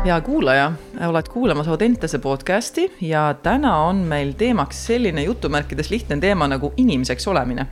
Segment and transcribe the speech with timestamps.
[0.00, 0.70] hea kuulaja,
[1.04, 7.26] oled kuulamas Audentese podcasti ja täna on meil teemaks selline jutumärkides lihtne teema nagu inimeseks
[7.28, 7.66] olemine.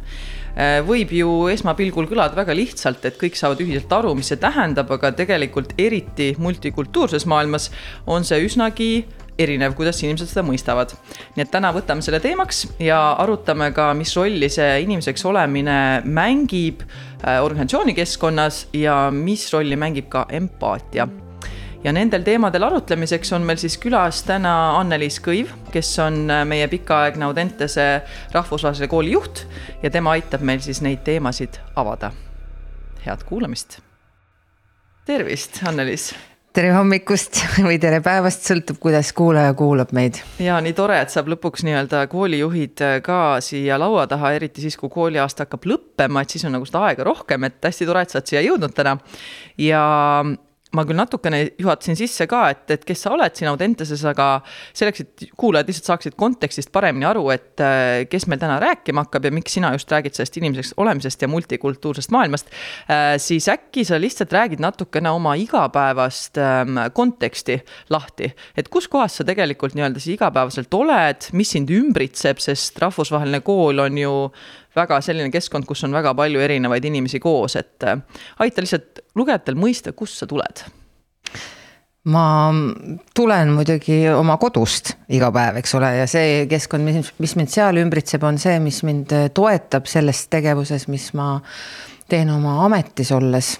[0.85, 5.12] võib ju esmapilgul kõlada väga lihtsalt, et kõik saavad ühiselt aru, mis see tähendab, aga
[5.17, 7.71] tegelikult eriti multikultuurses maailmas
[8.07, 8.90] on see üsnagi
[9.39, 10.93] erinev, kuidas inimesed seda mõistavad.
[11.36, 16.82] nii et täna võtame selle teemaks ja arutame ka, mis rolli see inimeseks olemine mängib
[16.82, 21.08] äh, organisatsiooni keskkonnas ja mis rolli mängib ka empaatia
[21.85, 26.69] ja nendel teemadel arutlemiseks on meil siis külas täna Anneliis Kõiv, kes on äh, meie
[26.71, 27.89] pikaaegne Audentese
[28.35, 29.45] rahvusvahelise kooli juht
[29.83, 32.12] ja tema aitab meil siis neid teemasid avada.
[33.06, 33.78] head kuulamist.
[35.06, 36.11] tervist, Anneliis
[36.59, 40.19] tere hommikust või tere päevast, sõltub, kuidas kuulaja kuulab meid.
[40.42, 44.77] ja nii tore, et saab lõpuks nii-öelda koolijuhid äh, ka siia laua taha, eriti siis,
[44.77, 48.11] kui kooliaasta hakkab lõppema, et siis on nagu seda aega rohkem, et hästi tore, et
[48.11, 48.98] sa oled siia jõudnud täna.
[49.62, 49.84] ja
[50.77, 54.27] ma küll natukene juhatasin sisse ka, et, et kes sa oled siin Audenteses, aga
[54.77, 59.28] selleks, et kuulajad lihtsalt saaksid kontekstist paremini aru, et äh, kes meil täna rääkima hakkab
[59.28, 62.52] ja miks sina just räägid sellest inimeseks olemisest ja multikultuursest maailmast,
[62.92, 68.33] äh, siis äkki sa lihtsalt räägid natukene oma igapäevast ähm, konteksti lahti.
[68.56, 73.80] et kus kohas sa tegelikult nii-öelda siis igapäevaselt oled, mis sind ümbritseb, sest rahvusvaheline kool
[73.86, 74.14] on ju
[74.77, 78.02] väga selline keskkond, kus on väga palju erinevaid inimesi koos, et äh,
[78.44, 80.66] aita lihtsalt lugejatel mõista, kust sa tuled
[82.08, 82.52] ma
[83.14, 87.80] tulen muidugi oma kodust iga päev, eks ole, ja see keskkond, mis, mis mind seal
[87.83, 91.34] ümbritseb, on see, mis mind toetab selles tegevuses, mis ma
[92.08, 93.56] teen oma ametis olles.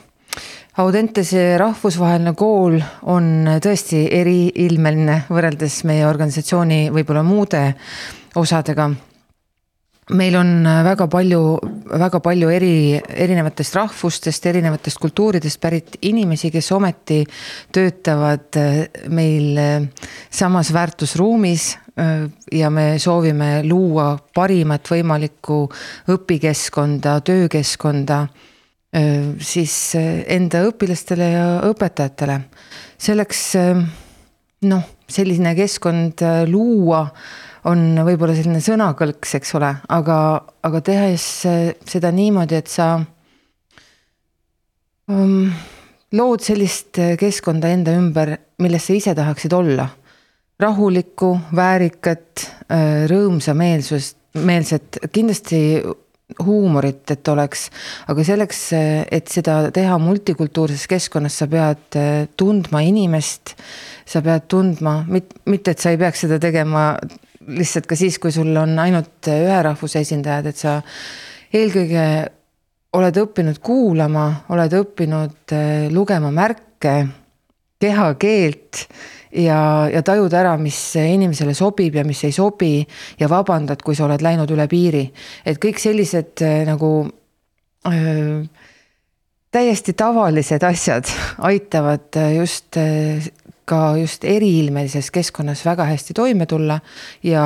[0.79, 2.79] Audentese rahvusvaheline kool
[3.11, 7.65] on tõesti eriilmeline võrreldes meie organisatsiooni võib-olla muude
[8.39, 8.87] osadega
[10.11, 11.41] meil on äh, väga palju,
[11.99, 17.21] väga palju eri, erinevatest rahvustest, erinevatest kultuuridest pärit inimesi, kes ometi
[17.75, 18.81] töötavad äh,
[19.13, 21.77] meil äh, samas väärtusruumis.
[22.53, 25.57] ja me soovime luua parimat võimalikku
[26.15, 28.19] õpikeskkonda, töökeskkonda
[29.43, 32.37] siis enda õpilastele ja õpetajatele.
[33.03, 33.43] selleks
[34.71, 37.03] noh, selline keskkond luua
[37.69, 40.19] on võib-olla selline sõnakõlks, eks ole, aga,
[40.65, 41.25] aga tehes
[41.89, 42.95] seda niimoodi, et sa
[45.13, 45.51] um,
[46.17, 49.89] lood sellist keskkonda enda ümber, milles sa ise tahaksid olla.
[50.59, 55.61] rahulikku, väärikat, äh, rõõmsameelsust, meelset, kindlasti
[56.43, 57.69] huumorit, et oleks,
[58.11, 63.55] aga selleks, et seda teha multikultuurses keskkonnas, sa pead äh, tundma inimest,
[64.03, 66.91] sa pead tundma, mitte et sa ei peaks seda tegema
[67.49, 70.79] lihtsalt ka siis, kui sul on ainult ühe rahvuse esindajad, et sa
[71.55, 72.05] eelkõige
[72.99, 76.95] oled õppinud kuulama, oled õppinud eh, lugema märke,
[77.79, 78.85] kehakeelt
[79.39, 79.61] ja,
[79.93, 82.81] ja tajud ära, mis inimesele sobib ja mis ei sobi
[83.21, 85.05] ja vabandad, kui sa oled läinud üle piiri.
[85.45, 86.93] et kõik sellised eh, nagu
[87.89, 88.41] öö,
[89.55, 91.13] täiesti tavalised asjad
[91.51, 92.81] aitavad just
[93.69, 96.81] ka just eriilmelises keskkonnas väga hästi toime tulla
[97.23, 97.45] ja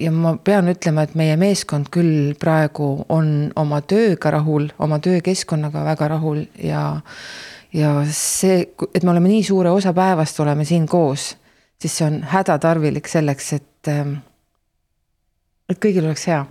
[0.00, 5.84] ja ma pean ütlema, et meie meeskond küll praegu on oma tööga rahul, oma töökeskkonnaga
[5.90, 6.84] väga rahul ja
[7.72, 11.34] ja see, et me oleme nii suure osa päevast oleme siin koos,
[11.78, 13.90] siis see on hädatarvilik selleks, et
[15.70, 16.42] et kõigil oleks hea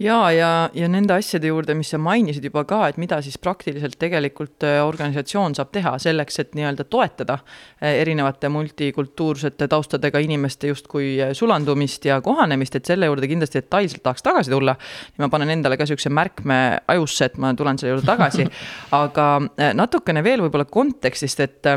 [0.00, 3.98] ja, ja, ja nende asjade juurde, mis sa mainisid juba ka, et mida siis praktiliselt
[4.00, 11.12] tegelikult äh, organisatsioon saab teha selleks, et nii-öelda toetada äh, erinevate multikultuursete taustadega inimeste justkui
[11.20, 14.76] äh, sulandumist ja kohanemist, et selle juurde kindlasti detailselt tahaks tagasi tulla.
[15.18, 18.46] ma panen endale ka sihukese märkme ajusse, et ma tulen selle juurde tagasi,
[19.02, 19.28] aga
[19.76, 21.68] natukene veel võib-olla kontekstist, et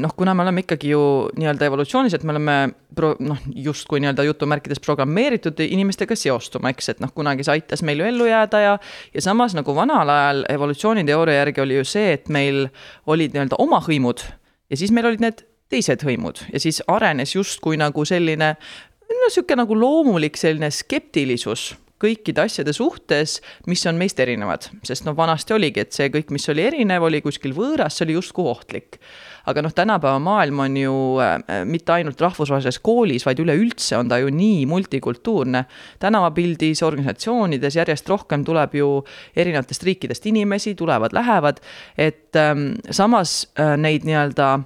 [0.00, 1.00] noh, kuna me oleme ikkagi ju
[1.36, 2.56] nii-öelda evolutsioonis, et me oleme
[2.96, 8.00] pro-, noh, justkui nii-öelda jutumärkides programmeeritud inimestega seostuma, eks, et noh, kunagi see aitas meil
[8.00, 8.78] ju ellu jääda ja
[9.14, 12.66] ja samas nagu vanal ajal evolutsiooniteooria järgi oli ju see, et meil
[13.06, 14.24] olid nii-öelda oma hõimud
[14.70, 19.62] ja siis meil olid need teised hõimud ja siis arenes justkui nagu selline no niisugune
[19.62, 21.72] nagu loomulik selline skeptilisus
[22.02, 23.38] kõikide asjade suhtes,
[23.70, 27.22] mis on meist erinevad, sest noh, vanasti oligi, et see kõik, mis oli erinev, oli
[27.24, 29.00] kuskil võõras, see oli justkui ohtlik.
[29.46, 34.18] Aga noh, tänapäeva maailm on ju äh, mitte ainult rahvusvahelises koolis, vaid üleüldse on ta
[34.20, 35.64] ju nii multikultuurne.
[36.02, 38.88] tänavapildis, organisatsioonides järjest rohkem tuleb ju
[39.36, 41.62] erinevatest riikidest inimesi, tulevad-lähevad,
[41.96, 44.58] et ähm, samas äh, neid nii-öelda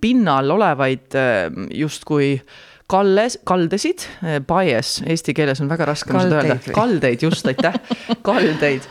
[0.00, 2.38] pinnal olevaid äh, justkui
[2.90, 4.04] kalles, kaldesid,
[4.48, 4.98] bias.
[5.08, 7.22] Eesti keeles on väga raske seda öelda, kaldeid.
[7.24, 7.76] Just, aitäh,
[8.26, 8.84] kaldeid.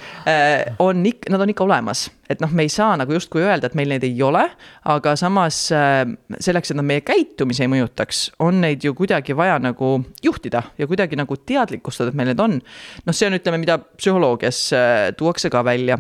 [0.82, 2.10] On ikka, nad on ikka olemas.
[2.34, 4.42] et noh, me ei saa nagu justkui öelda, et meil neid ei ole,
[4.90, 10.00] aga samas selleks, et nad meie käitumise ei mõjutaks, on neid ju kuidagi vaja nagu
[10.24, 12.58] juhtida ja kuidagi nagu teadlikustada, et meil need on.
[13.06, 14.66] noh, see on, ütleme, mida psühholoogias
[15.20, 16.00] tuuakse ka välja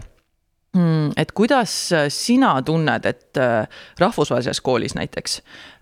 [1.18, 3.68] et kuidas äh, sina tunned, et äh,
[4.02, 5.36] rahvusvahelises koolis näiteks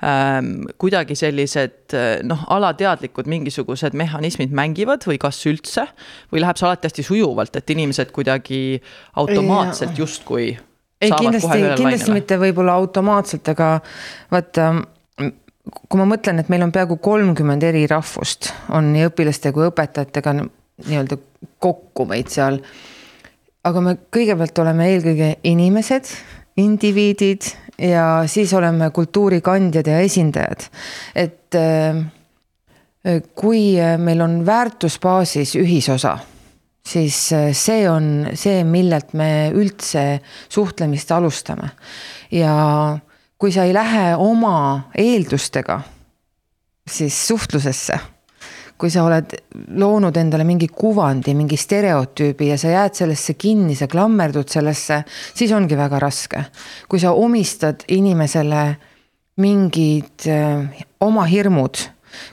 [0.04, 5.88] ähm, kuidagi sellised äh, noh, alateadlikud mingisugused mehhanismid mängivad või kas üldse?
[6.34, 8.82] Või läheb see alati hästi sujuvalt, et inimesed kuidagi
[9.16, 13.74] automaatselt justkui ei, kindlasti, kindlasti mitte võib-olla automaatselt, aga
[14.32, 14.70] vaata,
[15.72, 20.36] kui ma mõtlen, et meil on peaaegu kolmkümmend eri rahvust, on nii õpilaste kui õpetajatega
[20.42, 21.18] nii-öelda
[21.64, 22.60] kokku meid seal
[23.68, 26.10] aga me kõigepealt oleme eelkõige inimesed,
[26.62, 27.48] indiviidid
[27.82, 30.66] ja siis oleme kultuurikandjad ja esindajad.
[31.16, 32.02] et äh,
[33.36, 36.18] kui meil on väärtusbaasis ühisosa,
[36.86, 41.72] siis äh, see on see, millelt me üldse suhtlemist alustame.
[42.32, 42.98] ja
[43.38, 45.82] kui sa ei lähe oma eeldustega
[46.90, 48.00] siis suhtlusesse
[48.82, 49.36] kui sa oled
[49.78, 55.04] loonud endale mingi kuvandi, mingi stereotüübi ja sa jääd sellesse kinni, sa klammerdud sellesse,
[55.38, 56.46] siis ongi väga raske.
[56.90, 58.64] kui sa omistad inimesele
[59.42, 61.78] mingid eh, oma hirmud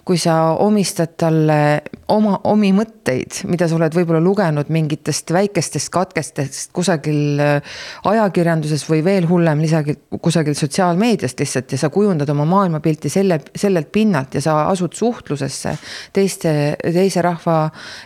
[0.05, 1.83] kui sa omistad talle
[2.13, 7.79] oma, omi mõtteid, mida sa oled võib-olla lugenud mingitest väikestest katkestest kusagil äh,
[8.09, 13.93] ajakirjanduses või veel hullem, lisagi kusagil sotsiaalmeediast lihtsalt ja sa kujundad oma maailmapilti selle, sellelt
[13.93, 15.75] pinnalt ja sa asud suhtlusesse
[16.17, 16.53] teiste,
[16.83, 17.59] teise rahva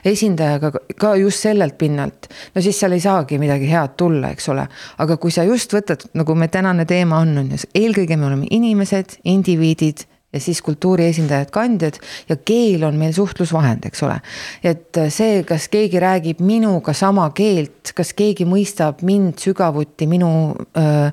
[0.04, 2.28] esindajaga ka just sellelt pinnalt.
[2.54, 4.66] no siis seal ei saagi midagi head tulla, eks ole,
[5.04, 8.50] aga kui sa just võtad, nagu me tänane teema on, on ju, eelkõige me oleme
[8.50, 11.98] inimesed, indiviidid ja siis kultuuri esindajad, kandjad
[12.28, 14.18] ja keel on meil suhtlusvahend, eks ole.
[14.64, 21.10] et see, kas keegi räägib minuga sama keelt, kas keegi mõistab mind sügavuti, minu öö,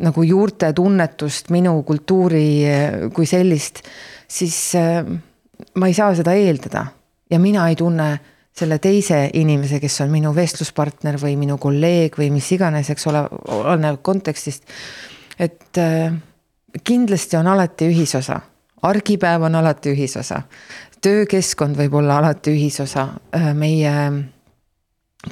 [0.00, 2.46] nagu juurte tunnetust, minu kultuuri
[3.14, 3.84] kui sellist,
[4.28, 5.04] siis öö,
[5.74, 6.86] ma ei saa seda eeldada
[7.30, 8.10] ja mina ei tunne
[8.60, 13.22] selle teise inimese, kes on minu vestluspartner või minu kolleeg või mis iganes, eks ole,
[13.54, 14.66] oleneb kontekstist.
[15.38, 16.12] et äh,
[16.84, 18.40] kindlasti on alati ühisosa,
[18.82, 20.42] argipäev on alati ühisosa,
[21.04, 23.94] töökeskkond võib olla alati ühisosa, äh, meie,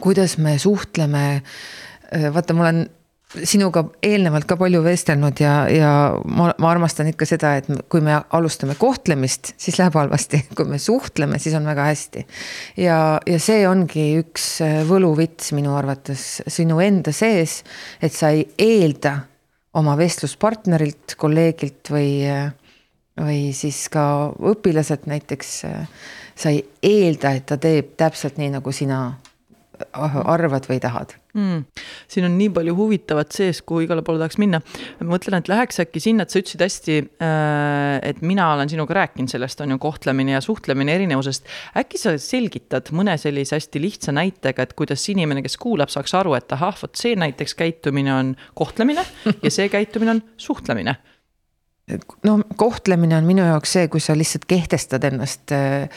[0.00, 1.26] kuidas me suhtleme.
[2.08, 2.86] Äh, vaata, ma olen
[3.44, 5.90] sinuga eelnevalt ka palju vestelnud ja, ja
[6.24, 10.80] ma, ma armastan ikka seda, et kui me alustame kohtlemist, siis läheb halvasti, kui me
[10.80, 12.24] suhtleme, siis on väga hästi.
[12.80, 12.98] ja,
[13.28, 17.62] ja see ongi üks äh, võluvits minu arvates sinu enda sees,
[18.00, 19.18] et sa ei eelda
[19.76, 22.10] oma vestluspartnerilt, kolleegilt või,
[23.20, 25.54] või siis ka õpilaselt näiteks.
[26.38, 29.18] sa ei eelda, et ta teeb täpselt nii, nagu sina
[29.92, 31.84] arvad või tahad mm..
[32.10, 34.60] siin on nii palju huvitavat sees, kuhu igale poole tahaks minna.
[35.00, 38.98] ma mõtlen, et läheks äkki sinna, et sa ütlesid hästi, äh, et mina olen sinuga
[39.00, 41.48] rääkinud sellest, on ju, kohtlemine ja suhtlemine erinevusest.
[41.78, 46.34] äkki sa selgitad mõne sellise hästi lihtsa näitega, et kuidas inimene, kes kuulab, saaks aru,
[46.38, 49.06] et ahah, vot see näiteks käitumine on kohtlemine
[49.44, 50.98] ja see käitumine on suhtlemine
[52.24, 55.88] no kohtlemine on minu jaoks see, kui sa lihtsalt kehtestad ennast äh,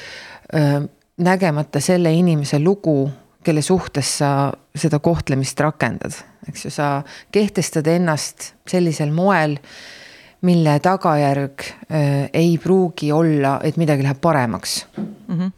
[0.56, 0.78] äh,
[1.22, 3.10] nägemata selle inimese lugu
[3.44, 6.16] kelle suhtes sa seda kohtlemist rakendad,
[6.50, 6.92] eks ju, sa
[7.32, 9.58] kehtestad ennast sellisel moel,
[10.42, 15.16] mille tagajärg äh, ei pruugi olla, et midagi läheb paremaks mm.
[15.28, 15.58] -hmm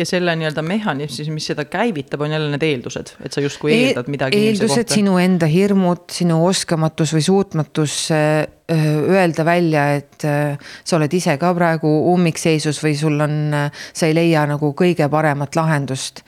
[0.00, 3.72] ja selle nii-öelda mehhanism siis, mis seda käivitab, on jälle need eeldused, et sa justkui
[3.72, 4.40] e- eeldad midagi.
[4.48, 11.14] eeldused, sinu enda hirmud, sinu oskamatus või suutmatus äh, öelda välja, et äh, sa oled
[11.16, 13.36] ise ka praegu ummikseisus või sul on,
[13.70, 16.24] sa ei leia nagu kõige paremat lahendust.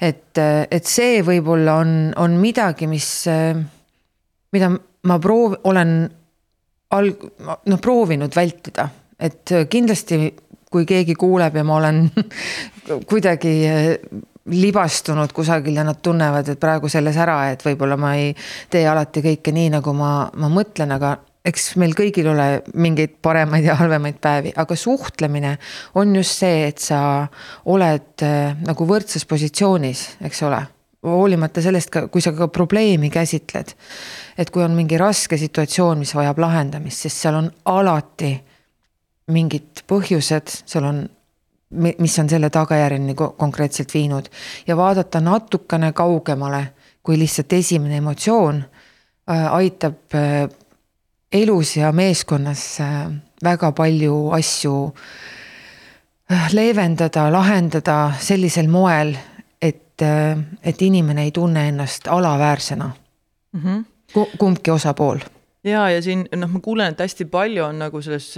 [0.00, 3.08] et, et see võib-olla on, on midagi, mis,
[4.54, 4.70] mida
[5.06, 5.98] ma proov-, olen
[6.96, 10.28] alg-, noh, proovinud vältida, et kindlasti
[10.70, 12.02] kui keegi kuuleb ja ma olen
[13.10, 13.92] kuidagi eh,
[14.50, 18.34] libastunud kusagil ja nad tunnevad, et praegu selles ära, et võib-olla ma ei
[18.70, 22.46] tee alati kõike nii, nagu ma, ma mõtlen, aga eks meil kõigil ole
[22.78, 25.56] mingeid paremaid ja halvemaid päevi, aga suhtlemine
[25.98, 27.00] on just see, et sa
[27.72, 30.62] oled äh, nagu võrdses positsioonis, eks ole.
[31.06, 33.74] hoolimata sellest kui sa ka probleemi käsitled.
[34.38, 38.34] et kui on mingi raske situatsioon, mis vajab lahendamist, sest seal on alati
[39.32, 41.02] mingid põhjused, seal on,
[41.70, 44.28] mis on selle tagajärjeni konkreetselt viinud
[44.66, 46.66] ja vaadata natukene kaugemale
[47.06, 48.64] kui lihtsalt esimene emotsioon
[49.30, 50.48] äh, aitab äh,
[51.32, 53.06] elus ja meeskonnas äh,
[53.44, 54.76] väga palju asju
[56.52, 59.12] leevendada, lahendada sellisel moel,
[59.62, 62.90] et, et inimene ei tunne ennast alaväärsena
[63.52, 63.62] mm.
[63.62, 63.84] -hmm.
[64.38, 65.22] kumbki osapool
[65.66, 68.28] ja, ja siin noh, ma kuulen, et hästi palju on nagu selles,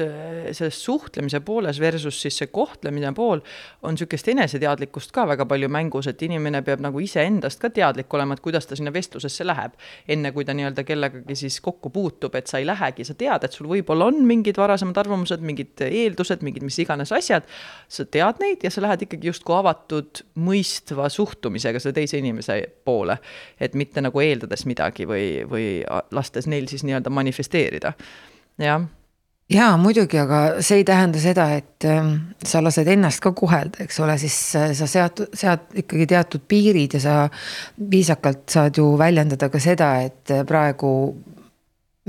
[0.57, 3.43] selles suhtlemise pooles versus siis see kohtlemine pool
[3.83, 8.37] on niisugust eneseteadlikkust ka väga palju mängus, et inimene peab nagu iseendast ka teadlik olema,
[8.37, 9.77] et kuidas ta sinna vestlusesse läheb.
[10.09, 13.53] enne kui ta nii-öelda kellegagi siis kokku puutub, et sa ei lähegi, sa tead, et
[13.53, 17.45] sul võib-olla on mingid varasemad arvamused, mingid eeldused, mingid mis iganes asjad.
[17.89, 23.19] sa tead neid ja sa lähed ikkagi justkui avatud mõistva suhtumisega selle teise inimese poole.
[23.61, 25.69] et mitte nagu eeldades midagi või, või
[26.15, 27.93] lastes neil siis nii-öelda manifesteerida,
[28.63, 28.87] jah
[29.53, 32.11] jaa, muidugi, aga see ei tähenda seda, et äh,
[32.45, 36.99] sa lased ennast ka kohelda, eks ole, siis äh, sa sead, sead ikkagi teatud piirid
[36.99, 37.17] ja sa
[37.91, 40.93] viisakalt saad ju väljendada ka seda, et äh, praegu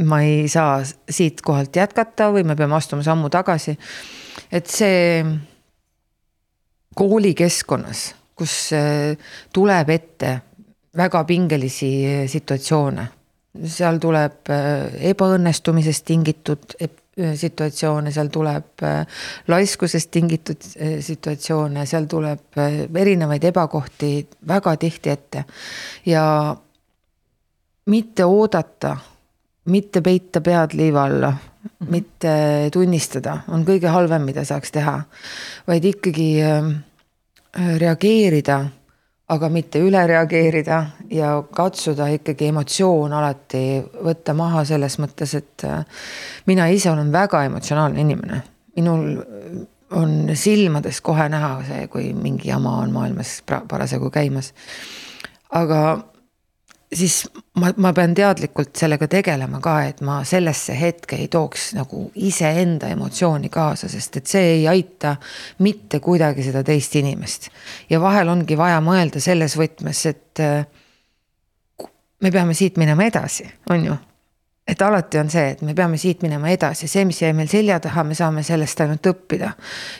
[0.10, 3.76] ma ei saa siit kohalt jätkata või me peame astuma sammu tagasi.
[4.52, 5.24] et see
[6.96, 8.04] koolikeskkonnas,
[8.36, 9.16] kus äh,
[9.54, 10.36] tuleb ette
[11.00, 13.08] väga pingelisi situatsioone
[13.58, 16.92] seal tuleb äh, ebaõnnestumisest tingitud äh,
[17.36, 20.64] situatsioone, seal tuleb äh, laiskusest tingitud
[21.04, 22.60] situatsioone, seal tuleb
[22.96, 24.14] erinevaid ebakohti
[24.48, 25.46] väga tihti ette.
[26.06, 26.56] ja
[27.90, 28.98] mitte oodata,
[29.66, 31.90] mitte peita pead liiva alla -hmm.
[31.90, 35.02] mitte tunnistada, on kõige halvem, mida saaks teha.
[35.68, 36.42] vaid ikkagi
[37.78, 38.66] reageerida
[39.30, 40.80] aga mitte üle reageerida
[41.14, 43.64] ja katsuda ikkagi emotsioon alati
[44.06, 45.84] võtta maha selles mõttes, et äh,
[46.50, 48.42] mina ise olen väga emotsionaalne inimene.
[48.76, 49.20] minul
[49.92, 54.54] on silmades kohe näha see, kui mingi jama on maailmas parasjagu käimas.
[55.50, 55.82] aga
[56.94, 57.30] siis
[57.60, 62.90] ma, ma pean teadlikult sellega tegelema ka, et ma sellesse hetke ei tooks nagu iseenda
[62.94, 65.16] emotsiooni kaasa, sest et see ei aita
[65.66, 67.50] mitte kuidagi seda teist inimest.
[67.90, 71.88] ja vahel ongi vaja mõelda selles võtmes, et äh,
[72.22, 73.98] me peame siit minema edasi, on ju
[74.70, 77.80] et alati on see, et me peame siit minema edasi, see, mis jäi meil selja
[77.82, 79.54] taha, me saame sellest ainult õppida.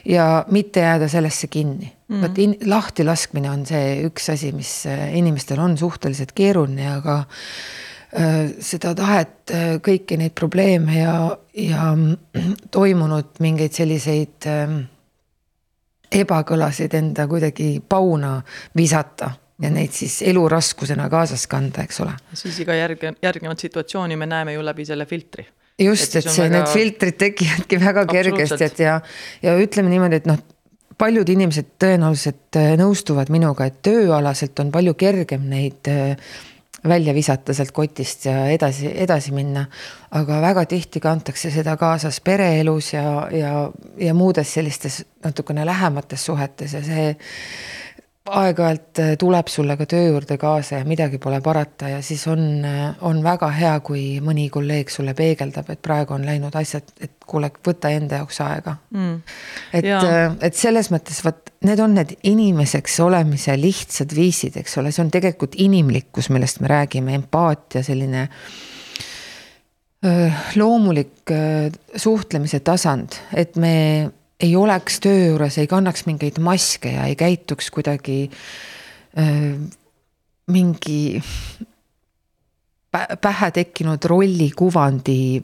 [0.06, 2.22] ja mitte jääda sellesse kinni mm..
[2.26, 8.54] vot in-, lahtilaskmine on see üks asi, mis äh, inimestel on suhteliselt keeruline, aga äh,
[8.66, 11.18] seda tahet, äh, kõiki neid probleeme ja,
[11.58, 11.92] ja
[12.78, 14.80] toimunud mingeid selliseid äh,
[16.20, 18.40] ebakõlasid enda kuidagi pauna
[18.78, 22.16] visata ja neid siis eluraskusena kaasas kanda, eks ole.
[22.38, 25.46] siis iga järg-, järgnevat situatsiooni me näeme ju läbi selle filtri.
[25.80, 26.56] just, et see, väga...
[26.56, 29.00] need filtrid tekivadki väga kergesti, et ja,
[29.44, 30.40] ja ütleme niimoodi, et noh,
[31.00, 36.16] paljud inimesed tõenäoliselt äh, nõustuvad minuga, et tööalaselt on palju kergem neid äh,
[36.88, 39.66] välja visata sealt kotist ja edasi, edasi minna.
[40.12, 46.74] aga väga tihti kantakse seda kaasas pereelus ja, ja, ja muudes sellistes natukene lähemates suhetes
[46.74, 47.16] ja see
[48.28, 52.42] aeg-ajalt äh, tuleb sulle ka töö juurde kaasa ja midagi pole parata ja siis on,
[52.66, 57.16] äh, on väga hea, kui mõni kolleeg sulle peegeldab, et praegu on läinud asjad, et
[57.26, 58.76] kuule, võta enda jaoks aega.
[58.96, 59.22] Mm..
[59.74, 64.94] et, äh, et selles mõttes vot need on need inimeseks olemise lihtsad viisid, eks ole,
[64.96, 68.30] see on tegelikult inimlikkus, millest me räägime, empaatia, selline
[70.56, 71.28] loomulik
[72.00, 73.74] suhtlemise tasand, et me
[74.40, 78.30] ei oleks töö juures, ei kannaks mingeid maske ja ei käituks kuidagi
[79.20, 79.56] äh,
[80.50, 81.22] mingi
[83.22, 85.44] pähe tekkinud rollikuvandi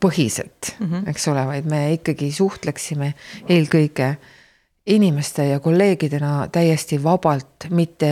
[0.00, 1.08] põhiselt mm, -hmm.
[1.10, 3.14] eks ole, vaid me ikkagi suhtleksime
[3.48, 4.14] eelkõige
[4.86, 8.10] inimeste ja kolleegidena täiesti vabalt, mitte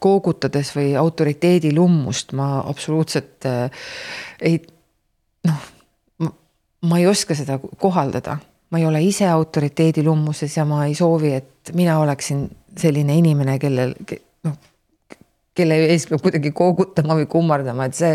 [0.00, 3.70] koogutades või autoriteedi lummust, ma absoluutselt äh,
[4.40, 4.62] ei
[5.44, 5.66] noh,
[6.82, 8.38] ma ei oska seda kohaldada
[8.70, 12.44] ma ei ole ise autoriteedi lummuses ja ma ei soovi, et mina oleksin
[12.78, 13.94] selline inimene, kellel
[14.44, 14.56] noh,
[15.56, 18.14] kelle ees peab kuidagi koogutama või kummardama, et see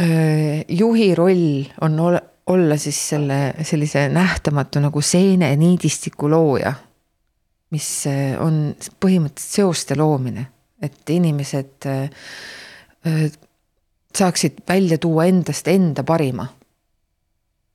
[0.00, 6.72] öö, juhi roll on ole, olla siis selle sellise nähtamatu nagu seeneniidistiku looja,
[7.74, 7.88] mis
[8.40, 8.60] on
[9.02, 10.46] põhimõtteliselt seoste loomine,
[10.82, 13.26] et inimesed öö,
[14.16, 16.46] saaksid välja tuua endast enda parima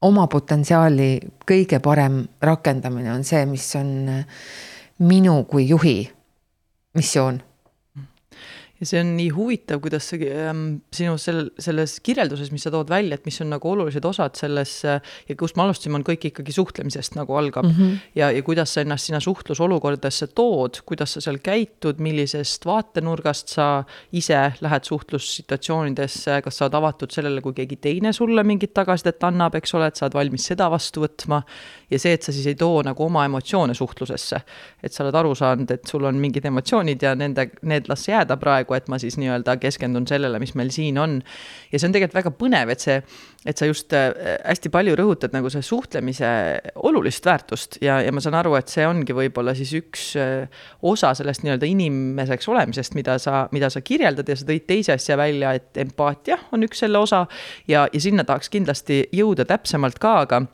[0.01, 1.11] oma potentsiaali
[1.47, 3.91] kõige parem rakendamine on see, mis on
[5.05, 5.95] minu kui juhi
[6.97, 7.41] missioon.
[8.81, 10.63] Ja see on nii huvitav, kuidas see ähm,
[10.95, 14.73] sinu sel-, selles kirjelduses, mis sa tood välja, et mis on nagu olulised osad selles
[14.89, 14.97] äh,
[15.29, 17.75] ja kust me alustasime, on kõik ikkagi suhtlemisest nagu algab mm.
[17.77, 17.99] -hmm.
[18.17, 23.67] ja, ja kuidas sa ennast sinna suhtlusolukordadesse tood, kuidas sa seal käitud, millisest vaatenurgast sa
[24.11, 29.55] ise lähed suhtlussituatsioonidesse, kas sa oled avatud sellele, kui keegi teine sulle mingit tagasisidet annab,
[29.61, 31.43] eks ole, et sa oled valmis seda vastu võtma.
[31.91, 34.41] ja see, et sa siis ei too nagu oma emotsioone suhtlusesse.
[34.83, 38.37] et sa oled aru saanud, et sul on mingid emotsioonid ja nende, need las jääda
[38.37, 41.21] praegu praegu, et ma siis nii-öelda keskendun sellele, mis meil siin on.
[41.71, 42.97] ja see on tegelikult väga põnev, et see,
[43.45, 44.11] et sa just äh,
[44.45, 46.29] hästi palju rõhutad nagu see suhtlemise
[46.75, 50.47] olulist väärtust ja, ja ma saan aru, et see ongi võib-olla siis üks äh,
[50.81, 55.17] osa sellest nii-öelda inimeseks olemisest, mida sa, mida sa kirjeldad ja sa tõid teise asja
[55.19, 57.25] välja, et empaatia on üks selle osa
[57.67, 60.45] ja, ja sinna tahaks kindlasti jõuda täpsemalt ka, aga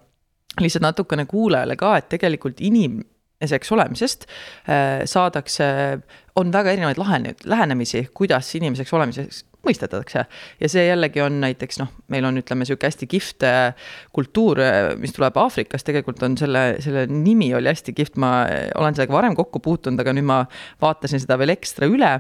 [0.62, 3.04] lihtsalt natukene kuulajale ka, et tegelikult inim-,
[3.38, 6.00] inimeseks olemisest äh, saadakse,
[6.38, 10.24] on väga erinevaid lahene-, lähenemisi, kuidas inimeseks olemiseks mõistetakse.
[10.62, 14.92] ja see jällegi on näiteks noh, meil on, ütleme, sihuke hästi kihvt äh, kultuur, äh,
[15.02, 18.32] mis tuleb Aafrikast, tegelikult on selle, selle nimi oli hästi kihvt, ma
[18.80, 20.44] olen sellega varem kokku puutunud, aga nüüd ma
[20.84, 22.14] vaatasin seda veel ekstra üle.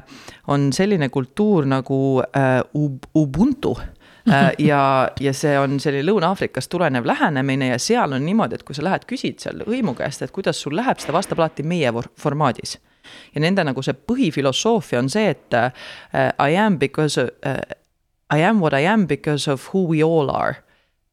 [0.47, 2.01] on selline kultuur nagu
[2.35, 2.59] äh,
[3.15, 3.77] Ubuntu
[4.31, 8.75] Äh, ja, ja see on selline Lõuna-Aafrikast tulenev lähenemine ja seal on niimoodi, et kui
[8.75, 11.93] sa lähed, küsid seal hõimu käest, et kuidas sul läheb, siis ta vastab alati meie
[12.19, 12.77] formaadis.
[13.35, 15.69] Ja nende nagu see põhifilosoofia on see, et uh,
[16.39, 17.59] I am because uh,
[18.33, 20.63] I am what I am because of who we all are.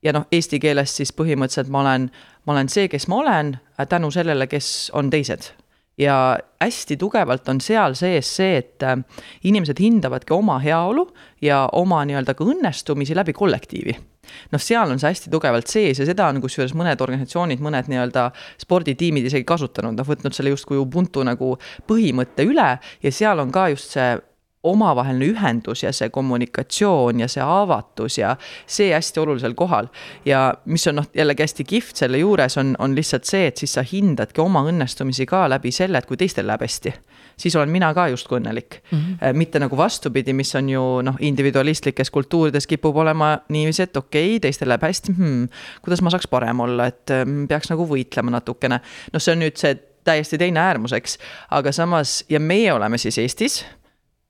[0.04, 2.10] ja noh, eesti keeles siis põhimõtteliselt ma olen,
[2.44, 3.54] ma olen see, kes ma olen
[3.88, 5.54] tänu sellele, kes on teised
[5.98, 8.98] ja hästi tugevalt on seal sees see, et äh,
[9.44, 11.06] inimesed hindavadki oma heaolu
[11.42, 13.94] ja oma nii-öelda ka õnnestumisi läbi kollektiivi.
[14.54, 18.30] Noh, seal on see hästi tugevalt sees ja seda on kusjuures mõned organisatsioonid, mõned nii-öelda
[18.62, 21.54] sporditiimid isegi kasutanud, noh võtnud selle justkui Ubuntu nagu
[21.88, 24.14] põhimõtte üle ja seal on ka just see
[24.64, 28.34] omavaheline ühendus ja see kommunikatsioon ja see avatus ja
[28.66, 29.88] see hästi olulisel kohal.
[30.24, 33.76] ja mis on noh, jällegi hästi kihvt selle juures on, on lihtsalt see, et siis
[33.76, 36.94] sa hindadki oma õnnestumisi ka läbi selle, et kui teistel läheb hästi
[37.36, 38.98] siis olen mina ka justkui õnnelik mm.
[38.98, 39.32] -hmm.
[39.32, 44.40] mitte nagu vastupidi, mis on ju noh, individualistlikes kultuurides kipub olema niiviisi, et okei okay,,
[44.40, 45.48] teistel läheb hästi hmm,,
[45.82, 48.80] kuidas ma saaks parem olla, et hmm, peaks nagu võitlema natukene.
[49.12, 51.18] noh, see on nüüd see täiesti teine äärmus, eks,
[51.50, 53.64] aga samas ja meie oleme siis Eestis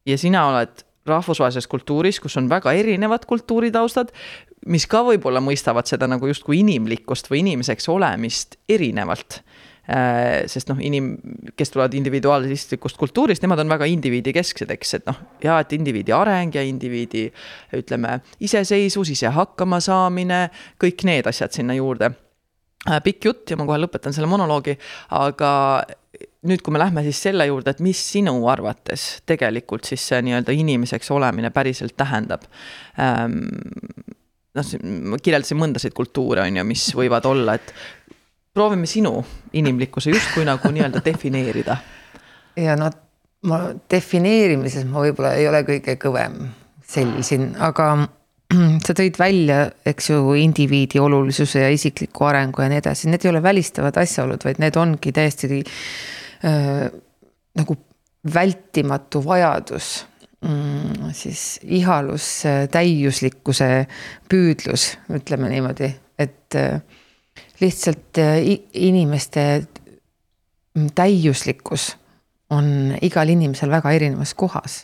[0.07, 4.13] ja sina oled rahvusvahelises kultuuris, kus on väga erinevad kultuuritaustad,
[4.73, 9.41] mis ka võib-olla mõistavad seda nagu justkui inimlikkust või inimeseks olemist erinevalt
[9.91, 11.17] äh, sest noh, inim-,
[11.57, 16.57] kes tulevad individualistlikust kultuurist, nemad on väga indiviidikesksed, eks, et noh, ja et indiviidi areng
[16.57, 17.27] ja indiviidi
[17.77, 20.47] ütleme, iseseisvus, ise hakkama saamine,
[20.81, 22.15] kõik need asjad sinna juurde.
[22.89, 24.79] Äh, pikk jutt ja ma kohe lõpetan selle monoloogi,
[25.17, 25.53] aga
[26.49, 30.55] nüüd, kui me lähme siis selle juurde, et mis sinu arvates tegelikult siis see nii-öelda
[30.55, 32.47] inimeseks olemine päriselt tähendab
[33.01, 33.41] ähm,.
[34.55, 34.73] noh,
[35.11, 37.73] ma kirjeldasin mõndasid kultuure, on ju, mis võivad olla, et
[38.55, 39.17] proovime sinu
[39.57, 41.77] inimlikkuse justkui nagu nii-öelda defineerida.
[42.57, 42.91] ja no
[43.51, 46.39] ma defineerimises ma võib-olla ei ole kõige kõvem
[46.89, 47.89] sell siin, aga
[48.87, 53.33] sa tõid välja, eks ju, indiviidi olulisuse ja isikliku arengu ja nii edasi, need ei
[53.33, 55.65] ole välistavad asjaolud, vaid need ongi täiesti
[56.45, 57.77] nagu
[58.35, 60.07] vältimatu vajadus
[60.45, 61.13] mm,.
[61.13, 62.29] siis ihalus,
[62.71, 63.69] täiuslikkuse
[64.29, 66.81] püüdlus, ütleme niimoodi, et äh,
[67.61, 68.41] lihtsalt äh,
[68.75, 69.65] inimeste
[70.95, 71.95] täiuslikkus
[72.55, 74.83] on igal inimesel väga erinevas kohas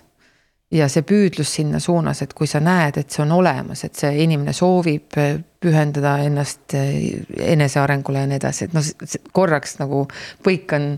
[0.71, 4.23] ja see püüdlus sinna suunas, et kui sa näed, et see on olemas, et see
[4.25, 5.19] inimene soovib
[5.61, 8.87] pühendada ennast enesearengule ja nii edasi, et noh,
[9.35, 10.05] korraks nagu
[10.47, 10.93] põikan,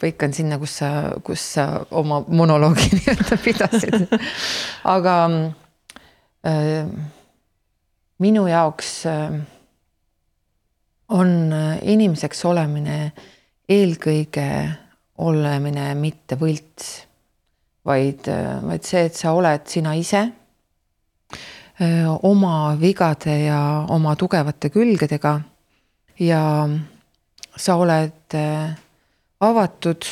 [0.00, 0.90] põikan sinna, kus sa,
[1.24, 4.08] kus sa oma monoloogi nii-öelda pidasid.
[4.84, 5.16] aga
[6.46, 6.88] äh,
[8.18, 9.38] minu jaoks äh,
[11.08, 11.32] on
[11.82, 13.12] inimeseks olemine
[13.68, 14.48] eelkõige
[15.22, 17.06] olemine mitte võlts
[17.86, 18.26] vaid,
[18.66, 20.26] vaid see, et sa oled sina ise
[22.26, 23.60] oma vigade ja
[23.92, 25.34] oma tugevate külgedega
[26.24, 26.42] ja
[27.56, 28.36] sa oled
[29.40, 30.06] avatud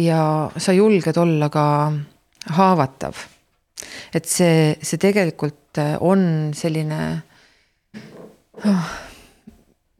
[0.00, 1.64] ja sa julged olla ka
[2.56, 3.16] haavatav.
[4.14, 7.00] et see, see tegelikult on selline,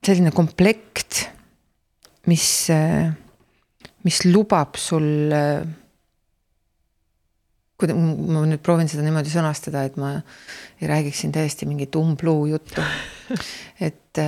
[0.05, 1.23] selline komplekt,
[2.27, 2.47] mis,
[4.05, 5.07] mis lubab sul
[7.81, 10.19] kui ma nüüd proovin seda niimoodi sõnastada, et ma
[10.83, 12.85] ei räägiks siin täiesti mingit umbluu juttu,
[13.89, 14.21] et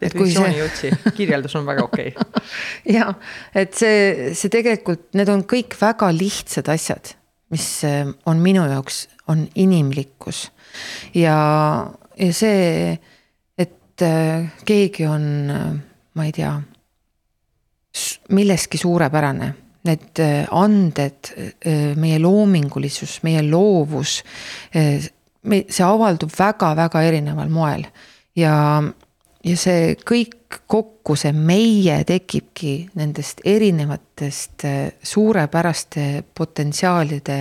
[0.00, 2.42] definitsiooni jutsi, kirjeldus on väga okei okay.
[2.92, 3.10] ja,
[3.54, 7.14] et see, see tegelikult, need on kõik väga lihtsad asjad,
[7.54, 7.68] mis
[8.26, 10.46] on minu jaoks, on inimlikkus.
[11.16, 11.36] ja,
[12.18, 12.96] ja see,
[13.58, 14.06] et
[14.66, 15.28] keegi on,
[16.16, 16.56] ma ei tea,
[18.36, 19.54] milleski suurepärane
[19.86, 21.30] need anded,
[21.96, 24.18] meie loomingulisus, meie loovus,
[25.46, 27.86] me, see avaldub väga-väga erineval moel
[28.36, 28.56] ja,
[29.46, 34.66] ja see kõik kokku, see meie tekibki nendest erinevatest
[35.14, 37.38] suurepäraste potentsiaalide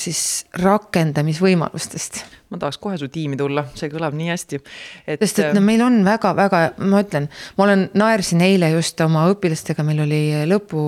[0.00, 0.20] siis
[0.56, 2.22] rakendamisvõimalustest.
[2.50, 5.20] Ma tahaks kohe su tiimi tulla, see kõlab nii hästi et....
[5.20, 9.84] sest et no meil on väga-väga, ma ütlen, ma olen, naersin eile just oma õpilastega,
[9.86, 10.80] meil oli lõpu,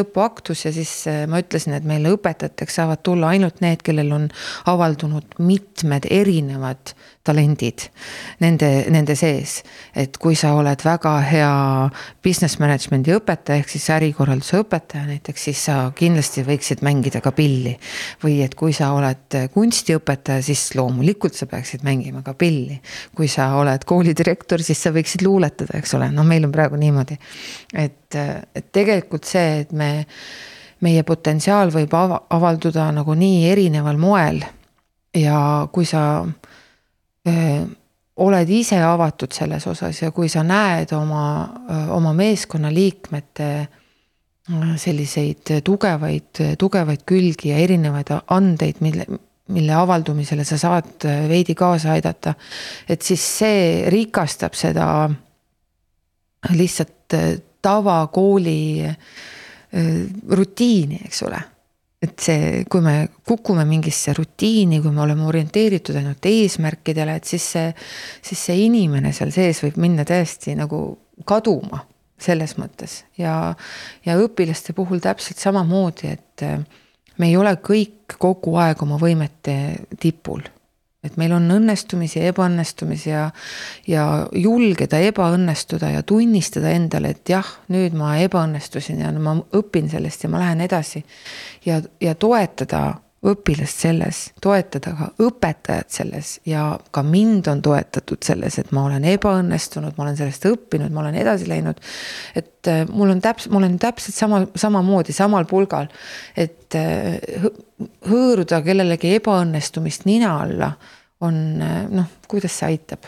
[0.00, 4.26] lõpuaktus ja siis äh, ma ütlesin, et meil õpetajateks saavad tulla ainult need, kellel on
[4.72, 7.84] avaldunud mitmed erinevad talendid
[8.40, 9.60] nende, nende sees.
[9.94, 11.50] et kui sa oled väga hea
[12.24, 17.76] business management'i õpetaja, ehk siis ärikorralduse õpetaja näiteks, siis sa kindlasti võiksid mängida ka pilli.
[18.24, 22.80] või et kui sa oled kunstiõpetaja, siis loomulikult sa peaksid mängima ka pilli.
[23.14, 27.18] kui sa oled koolidirektor, siis sa võiksid luuletada, eks ole, noh, meil on praegu niimoodi.
[27.74, 28.16] et,
[28.54, 30.06] et tegelikult see, et me,
[30.80, 34.40] meie potentsiaal võib avalduda nagu nii erineval moel
[35.14, 36.24] ja kui sa
[38.20, 41.24] oled ise avatud selles osas ja kui sa näed oma,
[41.96, 43.50] oma meeskonnaliikmete
[44.80, 49.06] selliseid tugevaid, tugevaid külgi ja erinevaid andeid, mille,
[49.54, 52.34] mille avaldumisele sa saad veidi kaasa aidata.
[52.88, 55.10] et siis see rikastab seda
[56.56, 57.16] lihtsalt
[57.62, 58.88] tavakooli
[60.30, 61.40] rutiini, eks ole
[62.00, 62.94] et see, kui me
[63.28, 67.72] kukume mingisse rutiini, kui me oleme orienteeritud ainult eesmärkidele, et siis see,
[68.24, 70.80] siis see inimene seal sees võib minna täiesti nagu
[71.28, 71.82] kaduma
[72.20, 73.02] selles mõttes.
[73.20, 73.54] Ja,
[74.04, 76.46] ja õpilaste puhul täpselt samamoodi, et
[77.20, 79.56] me ei ole kõik kogu aeg oma võimete
[80.00, 80.44] tipul
[81.04, 83.26] et meil on õnnestumisi ja ebaõnnestumisi ja,
[83.88, 90.26] ja julgeda ebaõnnestuda ja tunnistada endale, et jah, nüüd ma ebaõnnestusin ja ma õpin sellest
[90.26, 91.04] ja ma lähen edasi.
[91.64, 98.56] ja, ja toetada õpilast selles, toetada ka õpetajat selles ja ka mind on toetatud selles,
[98.60, 101.82] et ma olen ebaõnnestunud, ma olen sellest õppinud, ma olen edasi läinud.
[102.34, 105.92] et äh, mul on täpselt, ma olen täpselt sama, samamoodi samal pulgal,
[106.36, 107.20] et äh,
[108.08, 110.72] hõõruda kellelegi ebaõnnestumist nina alla
[111.20, 113.04] on äh, noh, kuidas see aitab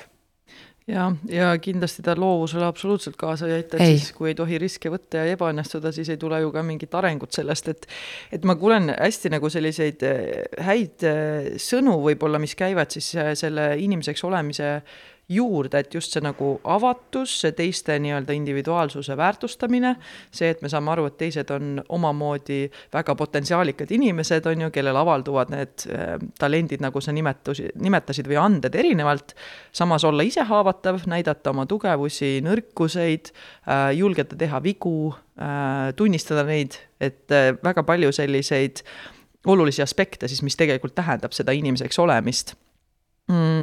[0.90, 4.90] ja, ja kindlasti ta loovusele absoluutselt kaasa ei aita, et siis kui ei tohi riske
[4.92, 7.88] võtta ja ebaõnnestuda, siis ei tule ju ka mingit arengut sellest, et
[8.33, 10.27] et ma kuulen hästi nagu selliseid äh,
[10.66, 14.75] häid äh, sõnu võib-olla, mis käivad siis selle inimeseks olemise
[15.29, 19.95] juurde, et just see nagu avatus, see teiste nii-öelda individuaalsuse väärtustamine,
[20.35, 24.99] see, et me saame aru, et teised on omamoodi väga potentsiaalikad inimesed, on ju, kellel
[24.99, 29.37] avalduvad need äh, talendid, nagu sa nimetusi, nimetasid, või anded erinevalt,
[29.73, 36.81] samas olla ise haavatav, näidata oma tugevusi, nõrkuseid äh,, julgeda teha vigu äh,, tunnistada neid,
[37.01, 38.85] et äh, väga palju selliseid
[39.47, 42.55] olulisi aspekte siis, mis tegelikult tähendab seda inimeseks olemist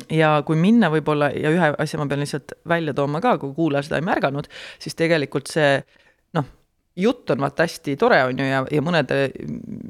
[0.10, 3.86] ja kui minna võib-olla ja ühe asja ma pean lihtsalt välja tooma ka, kui kuulaja
[3.88, 4.48] seda ei märganud,
[4.80, 5.82] siis tegelikult see
[6.99, 9.19] jutt on vaata hästi tore, on ju, ja, ja mõnede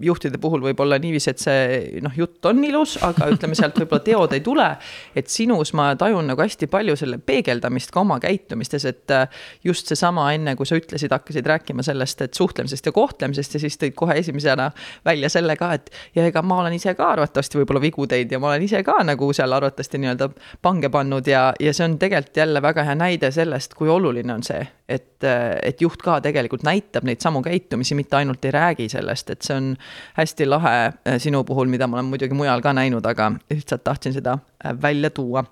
[0.03, 4.03] juhtide puhul võib olla niiviisi, et see noh, jutt on ilus, aga ütleme, sealt võib-olla
[4.05, 4.67] teod ei tule.
[5.15, 9.27] et sinus ma tajun nagu hästi palju selle peegeldamist ka oma käitumistes, et äh,
[9.63, 13.79] just seesama, enne kui sa ütlesid, hakkasid rääkima sellest, et suhtlemisest ja kohtlemisest ja siis
[13.81, 14.69] tõid kohe esimesena
[15.05, 18.41] välja selle ka, et ja ega ma olen ise ka arvatavasti võib-olla vigu teinud ja
[18.41, 20.29] ma olen ise ka nagu seal arvatavasti nii-öelda
[20.61, 24.43] pange pannud ja, ja see on tegelikult jälle väga hea näide sellest, kui oluline on
[24.45, 29.29] see, et, et juht ka tegelikult näitab neid samu käitumisi, mitte ainult ei räägi sellest,
[29.29, 29.69] et see on
[30.17, 34.13] hästi lahe äh, sinu puhul, mida ma olen muidugi mujal ka näinud, aga lihtsalt tahtsin
[34.15, 35.43] seda äh, välja tuua.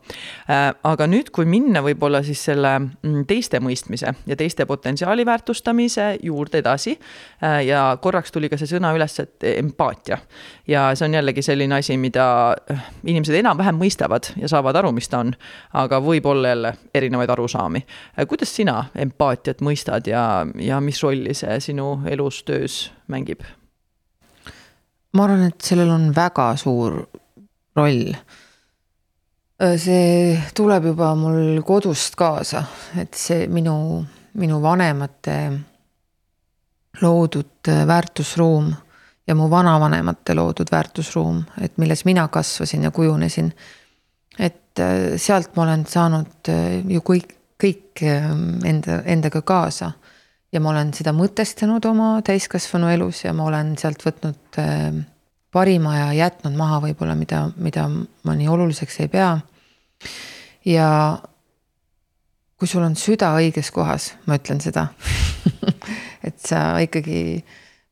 [0.49, 6.17] Äh, aga nüüd, kui minna võib-olla siis selle mm, teiste mõistmise ja teiste potentsiaali väärtustamise
[6.23, 6.97] juurde edasi
[7.65, 10.17] ja korraks tuli ka see sõna üles, et empaatia.
[10.67, 12.55] ja see on jällegi selline asi, mida
[13.05, 15.33] inimesed enam-vähem mõistavad ja saavad aru, mis ta on,
[15.77, 17.85] aga võib olla jälle erinevaid arusaami.
[18.27, 23.45] kuidas sina empaatiat mõistad ja, ja mis rolli see sinu elus, töös mängib?
[25.13, 26.99] ma arvan, et sellel on väga suur
[27.77, 28.11] roll.
[29.77, 32.63] see tuleb juba mul kodust kaasa,
[33.01, 34.03] et see minu,
[34.37, 35.37] minu vanemate
[37.01, 38.69] loodud väärtusruum
[39.27, 43.51] ja mu vanavanemate loodud väärtusruum, et milles mina kasvasin ja kujunesin.
[44.39, 44.85] et
[45.17, 46.53] sealt ma olen saanud
[46.85, 49.91] ju kõik kõik enda, endaga kaasa.
[50.57, 54.97] Ja ma olen seda mõtestanud oma täiskasvanu elus ja ma olen sealt võtnud äh,
[55.53, 59.35] parima ja jätnud maha võib-olla, mida, mida ma nii oluliseks ei pea.
[60.65, 60.89] ja
[62.57, 64.87] kui sul on süda õiges kohas, ma ütlen seda
[66.27, 67.43] et sa ikkagi,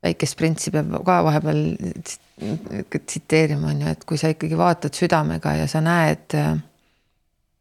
[0.05, 1.61] väikest printsi peab ka vahepeal
[2.97, 6.35] tsiteerima, on ju, et kui sa ikkagi vaatad südamega ja sa näed,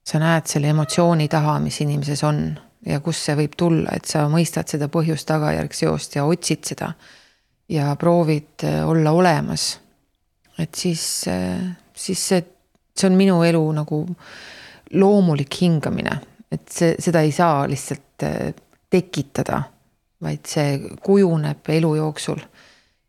[0.05, 2.47] sa näed selle emotsiooni taha, mis inimeses on
[2.87, 6.93] ja kust see võib tulla, et sa mõistad seda põhjus-tagajärg seost ja otsid seda
[7.69, 9.81] ja proovid äh, olla olemas.
[10.59, 12.45] et siis, äh, siis see,
[12.97, 14.05] see on minu elu nagu
[14.95, 16.19] loomulik hingamine,
[16.53, 18.53] et see, seda ei saa lihtsalt äh,
[18.91, 19.63] tekitada,
[20.23, 22.41] vaid see kujuneb elu jooksul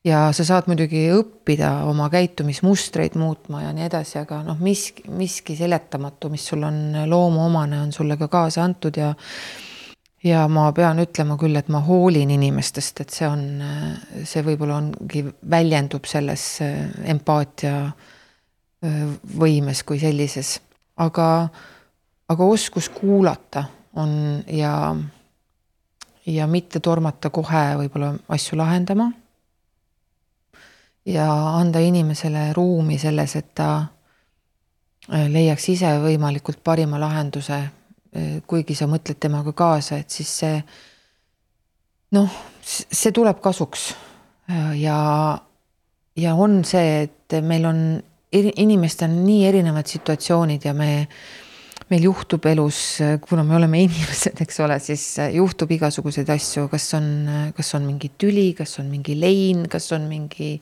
[0.05, 5.57] ja sa saad muidugi õppida oma käitumismustreid muutma ja nii edasi, aga noh, miski, miski
[5.57, 9.13] seletamatu, mis sul on loomuomane, on sulle ka kaasa antud ja
[10.25, 13.43] ja ma pean ütlema küll, et ma hoolin inimestest, et see on,
[14.25, 16.79] see võib-olla ongi, väljendub selles äh,
[17.13, 19.01] empaatia äh,
[19.37, 20.55] võimes kui sellises,
[21.01, 21.27] aga,
[22.29, 23.67] aga oskus kuulata
[24.01, 24.95] on ja,
[26.25, 29.11] ja mitte tormata kohe võib-olla asju lahendama
[31.05, 33.69] ja anda inimesele ruumi selles, et ta
[35.13, 37.59] äh, leiaks ise võimalikult parima lahenduse.
[38.15, 40.59] Äh, kuigi sa mõtled temaga kaasa, et siis see
[42.15, 43.89] noh, see tuleb kasuks
[44.49, 44.97] äh, ja,
[46.15, 47.81] ja on see, et meil on,
[48.35, 50.89] inimestel on nii erinevad situatsioonid ja me
[51.91, 55.03] meil juhtub elus, kuna me oleme inimesed, eks ole, siis
[55.35, 57.09] juhtub igasuguseid asju, kas on,
[57.57, 60.55] kas on mingi tüli, kas on mingi lein, kas on mingi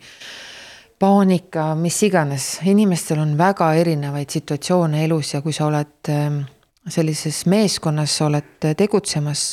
[1.00, 2.48] paanika, mis iganes.
[2.70, 6.44] inimestel on väga erinevaid situatsioone elus ja kui sa oled ähm,
[6.88, 9.46] sellises meeskonnas, sa oled tegutsemas,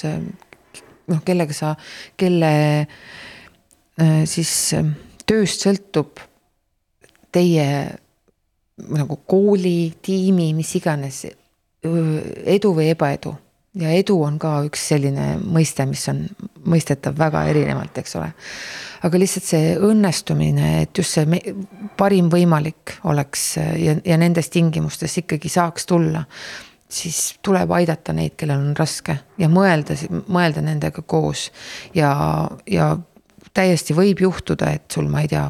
[1.11, 1.74] noh, kellega sa,
[2.18, 4.94] kelle äh, siis ähm,
[5.26, 6.22] tööst sõltub
[7.30, 7.66] teie
[8.90, 11.24] nagu kooli, tiimi, mis iganes
[11.82, 13.34] edu või ebaedu
[13.78, 16.24] ja edu on ka üks selline mõiste, mis on
[16.70, 18.32] mõistetav väga erinevalt, eks ole.
[19.06, 21.54] aga lihtsalt see õnnestumine, et just see
[21.96, 26.24] parim võimalik oleks ja, ja nendes tingimustes ikkagi saaks tulla,
[26.90, 31.48] siis tuleb aidata neid, kellel on raske ja mõelda, mõelda nendega koos
[31.94, 32.10] ja,
[32.66, 32.96] ja
[33.54, 35.46] täiesti võib juhtuda, et sul, ma ei tea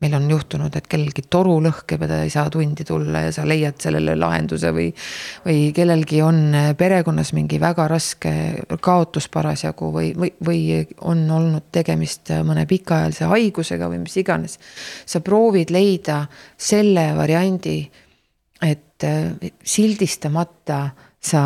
[0.00, 3.46] meil on juhtunud, et kellelgi toru lõhkeb ja ta ei saa tundi tulla ja sa
[3.48, 4.90] leiad sellele lahenduse või.
[5.46, 6.42] või kellelgi on
[6.76, 8.32] perekonnas mingi väga raske
[8.80, 10.60] kaotus parasjagu või, või, või
[11.00, 14.58] on olnud tegemist mõne pikaajalise haigusega või mis iganes.
[15.06, 17.78] sa proovid leida selle variandi,
[18.60, 19.04] et
[19.64, 21.42] sildistamata sa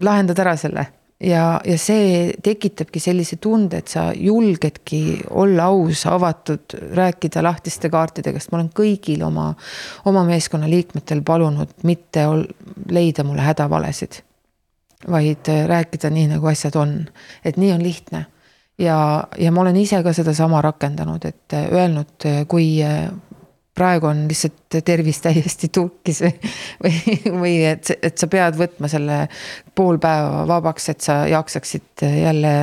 [0.00, 0.86] lahendad ära selle
[1.20, 8.40] ja, ja see tekitabki sellise tunde, et sa julgedki olla aus, avatud, rääkida lahtiste kaartidega,
[8.40, 9.50] sest ma olen kõigil oma,
[10.08, 12.46] oma meeskonna liikmetel palunud mitte ol,
[12.90, 14.22] leida mulle hädavalesid.
[15.10, 16.94] vaid rääkida nii, nagu asjad on,
[17.44, 18.26] et nii on lihtne.
[18.78, 22.78] ja, ja ma olen ise ka sedasama rakendanud, et öelnud, kui
[23.78, 26.52] praegu on lihtsalt tervis täiesti tulkis või,
[26.84, 29.22] või, või et, et sa pead võtma selle
[29.74, 32.54] pool päeva vabaks, et sa jaksaksid jälle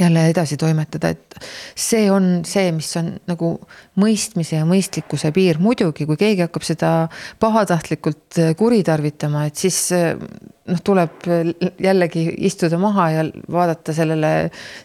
[0.00, 1.34] jälle edasi toimetada, et
[1.76, 3.50] see on see, mis on nagu
[4.00, 6.92] mõistmise ja mõistlikkuse piir, muidugi kui keegi hakkab seda
[7.42, 11.26] pahatahtlikult kuritarvitama, et siis noh, tuleb
[11.84, 14.32] jällegi istuda maha ja vaadata sellele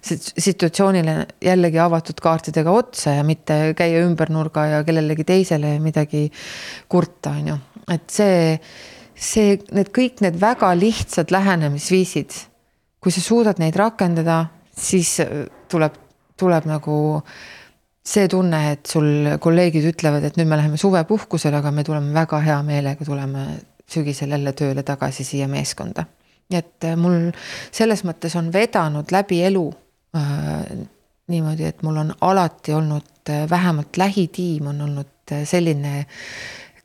[0.04, 1.16] situatsioonile
[1.46, 6.26] jällegi avatud kaartidega otsa ja mitte käia ümber nurga ja kellelegi teisele midagi
[6.92, 7.58] kurta, on ju,
[7.96, 8.60] et see,
[9.16, 12.36] see, need kõik need väga lihtsad lähenemisviisid,
[13.00, 14.44] kui sa suudad neid rakendada
[14.78, 15.98] siis äh, tuleb,
[16.38, 16.98] tuleb nagu
[18.08, 22.40] see tunne, et sul kolleegid ütlevad, et nüüd me läheme suvepuhkusele, aga me tuleme väga
[22.46, 23.48] hea meelega, tuleme
[23.88, 26.06] sügisel jälle tööle tagasi siia meeskonda.
[26.48, 27.34] nii et äh, mul
[27.76, 29.66] selles mõttes on vedanud läbi elu
[30.16, 30.70] äh,
[31.28, 36.06] niimoodi, et mul on alati olnud äh, vähemalt lähitiim on olnud selline,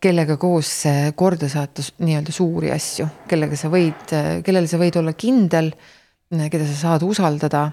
[0.02, 0.72] kellega koos
[1.14, 5.70] korda saata nii-öelda suuri asju, kellega sa võid, kellele sa võid olla kindel,
[6.26, 7.68] keda sa saad usaldada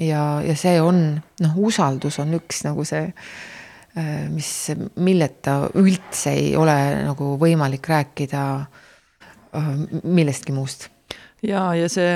[0.00, 1.02] ja, ja see on
[1.42, 3.10] noh, usaldus on üks nagu see,
[3.98, 4.52] äh, mis,
[4.96, 6.76] milleta üldse ei ole
[7.08, 9.70] nagu võimalik rääkida äh,
[10.02, 10.91] millestki muust
[11.42, 12.12] ja, ja see,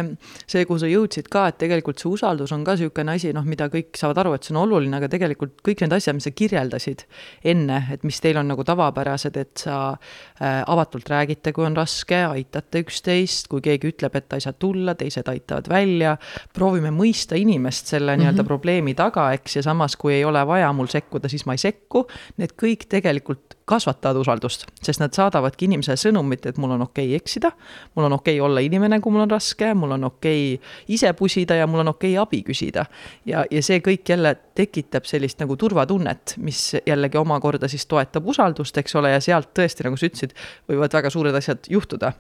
[0.47, 3.69] see, kuhu sa jõudsid ka, et tegelikult see usaldus on ka niisugune asi, noh, mida
[3.73, 7.05] kõik saavad aru, et see on oluline, aga tegelikult kõik need asjad, mis sa kirjeldasid
[7.53, 12.23] enne, et mis teil on nagu tavapärased, et sa äh, avatult räägite, kui on raske,
[12.29, 16.17] aitate üksteist, kui keegi ütleb, et ta ei saa tulla, teised aitavad välja,
[16.55, 18.25] proovime mõista inimest selle mm -hmm.
[18.25, 21.63] nii-öelda probleemi taga, eks, ja samas, kui ei ole vaja mul sekkuda, siis ma ei
[21.63, 22.07] sekku,
[22.39, 27.19] need kõik tegelikult kasvatavad usaldust, sest nad saadavadki inimesele sõnumit, et mul on okei okay
[27.19, 27.51] eksida,
[27.97, 31.11] mul on okei okay olla inimene, kui mul on raske, mul on okei okay ise
[31.19, 32.87] pusida ja mul on okei okay abi küsida.
[33.27, 38.79] ja, ja see kõik jälle tekitab sellist nagu turvatunnet, mis jällegi omakorda siis toetab usaldust,
[38.79, 40.39] eks ole, ja sealt tõesti, nagu sa ütlesid,
[40.71, 42.15] võivad väga suured asjad juhtuda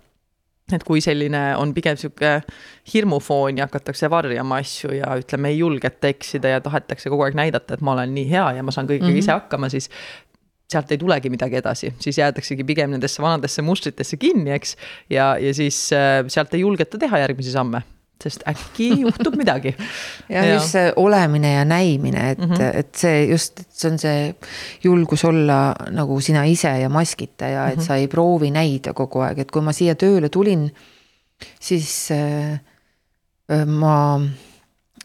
[0.74, 2.40] et kui selline on pigem sihuke
[2.90, 7.76] hirmufoon ja hakatakse varjama asju ja ütleme, ei julgeta eksida ja tahetakse kogu aeg näidata,
[7.76, 9.22] et ma olen nii hea ja ma saan kõigega mm -hmm.
[9.22, 9.90] ise hakkama, siis
[10.70, 14.76] sealt ei tulegi midagi edasi, siis jäädaksegi pigem nendesse vanadesse mustritesse kinni, eks.
[15.10, 17.82] ja, ja siis äh, sealt ei julgeta teha järgmisi samme,
[18.22, 19.74] sest äkki juhtub midagi.
[20.28, 22.80] ja, just see olemine ja näimine, et mm, -hmm.
[22.82, 24.34] et see just, see on see
[24.84, 27.86] julgus olla nagu sina ise ja maskita ja et mm -hmm.
[27.86, 30.70] sa ei proovi näida kogu aeg, et kui ma siia tööle tulin,
[31.60, 32.58] siis äh,
[33.66, 34.20] ma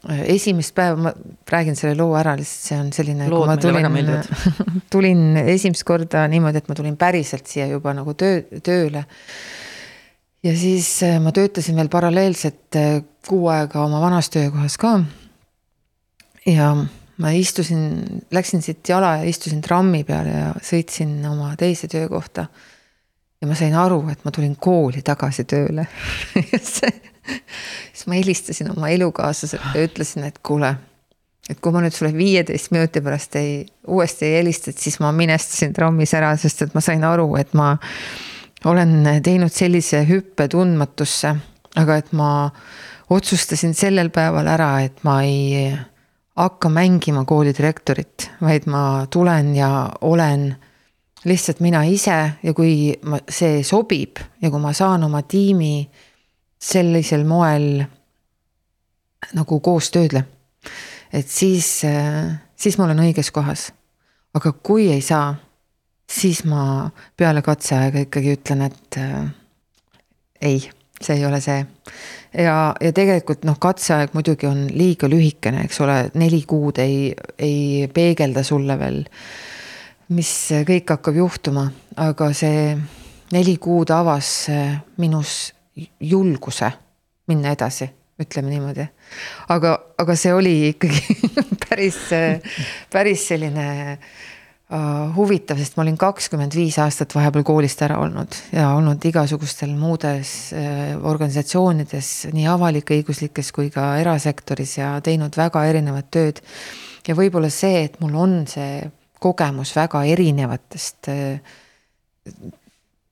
[0.09, 1.11] esimest päeva, ma
[1.51, 3.27] räägin selle loo ära, lihtsalt see on selline.
[3.29, 4.29] lood meile väga meeldivad
[4.93, 9.05] tulin esimest korda niimoodi, et ma tulin päriselt siia juba nagu töö, tööle.
[10.43, 14.95] ja siis äh, ma töötasin veel paralleelselt äh, kuu aega oma vanas töökohas ka.
[16.49, 16.73] ja
[17.21, 17.85] ma istusin,
[18.33, 22.47] läksin siit jala ja istusin trammi peale ja sõitsin oma teise töökohta.
[23.41, 25.85] ja ma sain aru, et ma tulin kooli tagasi tööle
[27.93, 30.73] siis ma helistasin oma elukaaslasele ja ütlesin, et kuule,
[31.49, 35.11] et kui ma nüüd sulle viieteist minuti pärast ei, uuesti ei helista, et siis ma
[35.15, 37.73] minestasin trammis ära, sest et ma sain aru, et ma
[38.69, 41.35] olen teinud sellise hüppe tundmatusse,
[41.81, 42.31] aga et ma
[43.11, 45.71] otsustasin sellel päeval ära, et ma ei
[46.41, 50.53] hakka mängima koolidirektorit, vaid ma tulen ja olen
[51.25, 52.17] lihtsalt mina ise.
[52.43, 55.89] Ja kui ma, see sobib ja kui ma saan oma tiimi
[56.61, 57.83] sellisel moel
[59.33, 60.23] nagu koos töödle.
[61.13, 61.81] et siis,
[62.55, 63.71] siis ma olen õiges kohas.
[64.33, 65.35] aga kui ei saa,
[66.11, 69.25] siis ma peale katseaega ikkagi ütlen, et äh,
[70.41, 70.61] ei,
[71.01, 71.65] see ei ole see.
[72.37, 77.87] ja, ja tegelikult noh, katseaeg muidugi on liiga lühikene, eks ole, neli kuud ei, ei
[77.93, 79.01] peegelda sulle veel,
[80.15, 80.33] mis
[80.67, 81.65] kõik hakkab juhtuma,
[81.97, 82.75] aga see
[83.31, 84.51] neli kuud avas
[84.99, 85.51] minus
[85.99, 86.71] julguse
[87.31, 87.87] minna edasi,
[88.21, 88.85] ütleme niimoodi.
[89.49, 91.17] aga, aga see oli ikkagi
[91.63, 91.99] päris,
[92.91, 98.71] päris selline uh, huvitav, sest ma olin kakskümmend viis aastat vahepeal koolist ära olnud ja
[98.75, 106.43] olnud igasugustel muudes uh, organisatsioonides, nii avalik-õiguslikes kui ka erasektoris ja teinud väga erinevat tööd.
[107.07, 108.81] ja võib-olla see, et mul on see
[109.21, 111.63] kogemus väga erinevatest uh,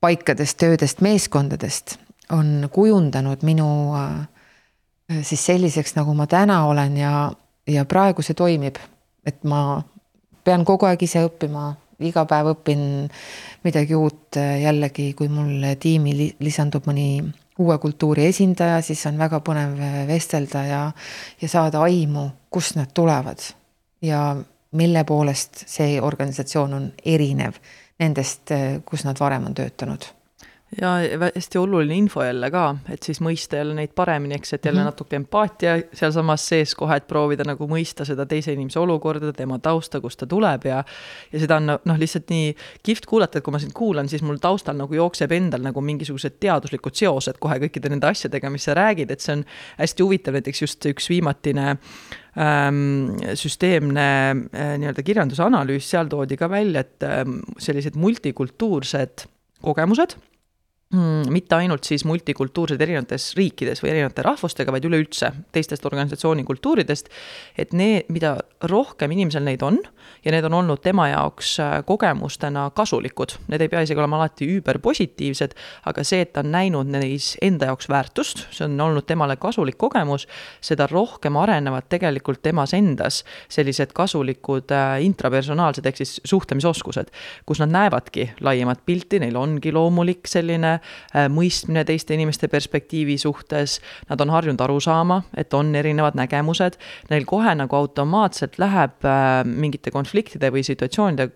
[0.00, 1.98] paikadest, töödest, meeskondadest
[2.32, 4.28] on kujundanud minu äh,
[5.22, 7.30] siis selliseks, nagu ma täna olen ja,
[7.66, 8.78] ja praegu see toimib.
[9.26, 9.82] et ma
[10.44, 12.82] pean kogu aeg ise õppima, iga päev õpin
[13.66, 17.20] midagi uut jällegi, kui mul tiimi lisandub mõni
[17.60, 19.76] uue kultuuri esindaja, siis on väga põnev
[20.08, 20.80] vestelda ja,
[21.42, 23.44] ja saada aimu, kust nad tulevad.
[24.02, 24.36] ja
[24.72, 27.60] mille poolest see organisatsioon on erinev
[28.00, 30.08] nendest, kus nad varem on töötanud
[30.78, 30.90] ja
[31.34, 34.92] hästi oluline info jälle ka, et siis mõista jälle neid paremini, eks, et jälle -hmm.
[34.92, 40.00] natuke empaatia sealsamas sees kohe, et proovida nagu mõista seda teise inimese olukorda, tema tausta,
[40.00, 40.84] kust ta tuleb ja
[41.32, 44.36] ja seda on noh, lihtsalt nii kihvt kuulata, et kui ma sind kuulan, siis mul
[44.36, 49.10] taustal nagu jookseb endal nagu mingisugused teaduslikud seosed kohe kõikide nende asjadega, mis sa räägid,
[49.10, 49.44] et see on
[49.78, 51.68] hästi huvitav, näiteks just üks viimatine
[52.38, 54.08] ähm, süsteemne
[54.54, 59.26] äh, nii-öelda kirjanduse analüüs, seal toodi ka välja, et ähm, sellised multikultuursed
[59.62, 60.29] kogemused
[60.90, 67.06] Mm, mitte ainult siis multikultuursed erinevates riikides või erinevate rahvustega, vaid üleüldse teistest organisatsiooni kultuuridest.
[67.54, 68.32] et need, mida
[68.66, 69.78] rohkem inimesel neid on
[70.24, 74.48] ja need on olnud tema jaoks äh, kogemustena kasulikud, need ei pea isegi olema alati
[74.50, 75.54] üüberpositiivsed,
[75.86, 79.78] aga see, et ta on näinud neis enda jaoks väärtust, see on olnud temale kasulik
[79.78, 80.26] kogemus,
[80.60, 87.14] seda rohkem arenevad tegelikult temas endas sellised kasulikud äh, intrapersonaalsed ehk siis suhtlemisoskused,
[87.46, 90.79] kus nad näevadki laiemat pilti, neil ongi loomulik selline
[91.32, 93.78] mõistmine teiste inimeste perspektiivi suhtes,
[94.10, 96.78] nad on harjunud aru saama, et on erinevad nägemused,
[97.10, 101.30] neil kohe nagu automaatselt läheb äh, mingite konfliktide või situatsioonide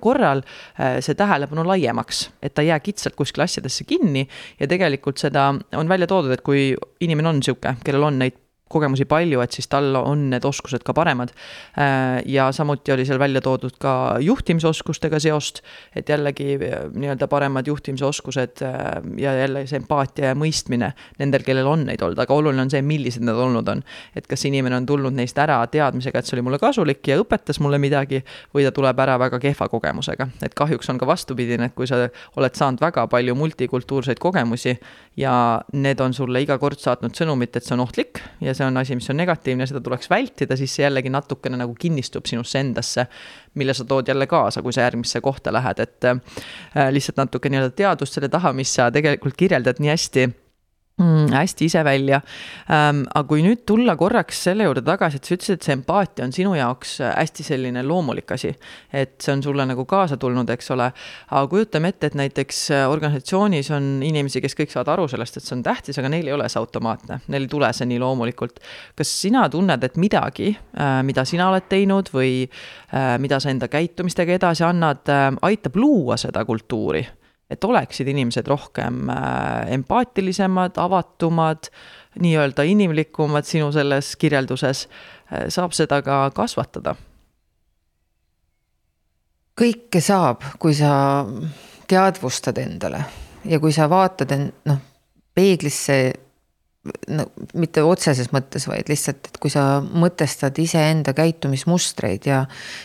[0.00, 0.42] korral
[0.76, 4.26] see tähelepanu laiemaks, et ta ei jää kitsalt kuskile asjadesse kinni.
[4.60, 8.43] Ja tegelikult seda on välja toodud, et kui inimene on niisugune, kellel on neid
[8.74, 11.32] kogemusi palju, et siis tal on need oskused ka paremad.
[11.78, 15.62] Äh, ja samuti oli seal välja toodud ka juhtimisoskustega seost,
[15.96, 18.82] et jällegi äh, nii-öelda paremad juhtimisoskused äh,
[19.20, 22.82] ja jälle see empaatia ja mõistmine nendel, kellel on neid olnud, aga oluline on see,
[22.84, 23.82] millised need olnud on.
[24.16, 27.60] et kas inimene on tulnud neist ära teadmisega, et see oli mulle kasulik ja õpetas
[27.62, 28.22] mulle midagi,
[28.54, 32.04] või ta tuleb ära väga kehva kogemusega, et kahjuks on ka vastupidine, et kui sa
[32.36, 34.76] oled saanud väga palju multikultuurseid kogemusi
[35.20, 35.34] ja
[35.72, 38.96] need on sulle iga kord saatnud sõnumit, et see on ohtlik ja see on asi,
[38.98, 43.06] mis on negatiivne, seda tuleks vältida, siis see jällegi natukene nagu kinnistub sinusse endasse,
[43.60, 47.74] mille sa tood jälle kaasa, kui sa järgmisse kohta lähed, et äh, lihtsalt natuke nii-öelda
[47.76, 50.28] teadust selle taha, mis sa tegelikult kirjeldad nii hästi
[50.98, 51.32] mm,.
[51.32, 52.20] hästi ise välja
[52.70, 53.02] ähm,.
[53.14, 56.34] aga kui nüüd tulla korraks selle juurde tagasi, et sa ütlesid, et see empaatia on
[56.34, 58.52] sinu jaoks äh, hästi selline loomulik asi.
[58.92, 60.90] et see on sulle nagu kaasa tulnud, eks ole.
[61.30, 65.46] aga kujutame ette, et näiteks äh, organisatsioonis on inimesi, kes kõik saavad aru sellest, et
[65.46, 68.62] see on tähtis, aga neil ei ole see automaatne, neil ei tule see nii loomulikult.
[68.96, 72.44] kas sina tunned, et midagi äh,, mida sina oled teinud või
[73.18, 75.08] mida sa enda käitumistega edasi annad
[75.42, 77.02] aitab luua seda kultuuri?
[77.54, 81.70] Et oleksid inimesed rohkem äh, empaatilisemad, avatumad,
[82.20, 84.86] nii-öelda inimlikumad sinu selles kirjelduses,
[85.32, 86.96] äh, saab seda ka kasvatada?
[89.54, 91.22] kõike saab, kui sa
[91.86, 93.04] teadvustad endale
[93.46, 94.80] ja kui sa vaatad end, noh,
[95.30, 95.98] peeglisse
[97.14, 97.26] no
[97.56, 102.42] mitte otseses mõttes, vaid lihtsalt, et kui sa mõtestad iseenda käitumismustreid ja,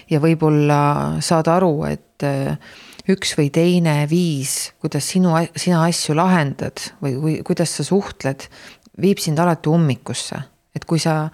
[0.09, 0.81] ja võib-olla
[1.25, 2.55] saad aru, et äh,
[3.09, 8.45] üks või teine viis, kuidas sinu, sina asju lahendad või, või kuidas sa suhtled,
[9.01, 10.45] viib sind alati ummikusse.
[10.75, 11.31] et kui sa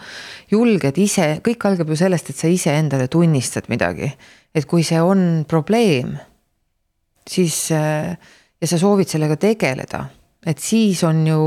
[0.49, 4.11] julged ise, kõik algab ju sellest, et sa iseendale tunnistad midagi.
[4.55, 6.17] et kui see on probleem,
[7.27, 10.05] siis ja sa soovid sellega tegeleda,
[10.45, 11.39] et siis on ju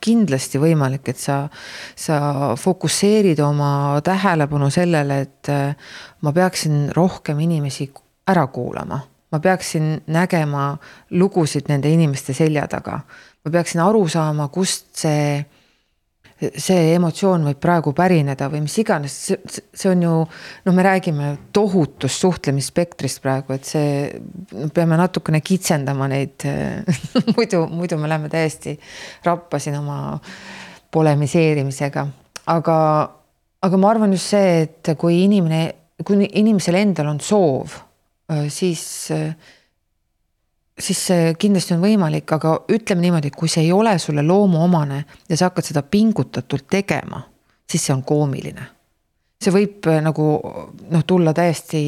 [0.00, 1.48] kindlasti võimalik, et sa,
[1.94, 5.52] sa fokusseerid oma tähelepanu sellele, et
[6.20, 7.92] ma peaksin rohkem inimesi
[8.26, 8.98] ära kuulama
[9.32, 10.70] ma peaksin nägema
[11.18, 13.00] lugusid nende inimeste selja taga.
[13.44, 15.38] ma peaksin aru saama, kust see,
[16.34, 19.14] see emotsioon võib praegu pärineda või mis iganes,
[19.54, 20.14] see on ju,
[20.66, 24.10] noh, me räägime tohutust suhtlemisspektrist praegu, et see,
[24.74, 26.46] peame natukene kitsendama neid
[27.36, 28.74] muidu, muidu me läheme täiesti
[29.26, 30.18] rappa siin oma
[30.94, 32.06] polemiseerimisega,
[32.50, 32.76] aga,
[33.62, 35.64] aga ma arvan just see, et kui inimene,
[36.02, 37.85] kui inimesel endal on soov
[38.48, 39.36] siis, äh,
[40.78, 45.36] siis see kindlasti on võimalik, aga ütleme niimoodi, kui see ei ole sulle loomuomane ja
[45.36, 47.22] sa hakkad seda pingutatult tegema,
[47.70, 48.72] siis see on koomiline.
[49.36, 50.26] see võib äh, nagu
[50.90, 51.80] noh, tulla täiesti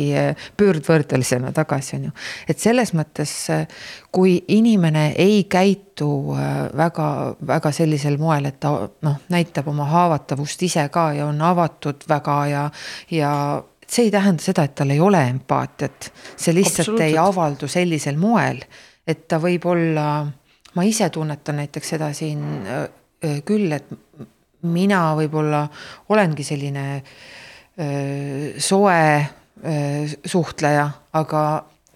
[0.57, 2.11] pöördvõrdelisena tagasi, on ju.
[2.49, 3.33] et selles mõttes,
[4.13, 6.37] kui inimene ei käitu
[6.77, 7.09] väga,
[7.41, 12.39] väga sellisel moel, et ta noh, näitab oma haavatavust ise ka ja on avatud väga
[12.53, 12.71] ja,
[13.11, 13.33] ja
[13.89, 18.61] see ei tähenda seda, et tal ei ole empaatiat, see lihtsalt ei avaldu sellisel moel,
[19.09, 20.09] et ta võib olla,
[20.77, 22.45] ma ise tunnetan näiteks seda siin
[23.49, 23.89] küll, et
[24.69, 25.65] mina võib-olla
[26.13, 31.43] olengi selline öö, soe öö, suhtleja, aga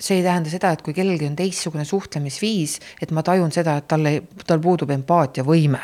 [0.02, 3.88] see ei tähenda seda, et kui kellelgi on teistsugune suhtlemisviis, et ma tajun seda, et
[3.90, 5.82] tal ei, tal puudub empaatiavõime.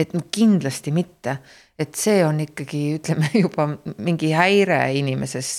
[0.00, 1.34] et kindlasti mitte,
[1.80, 3.66] et see on ikkagi, ütleme juba
[4.04, 5.52] mingi häire inimeses,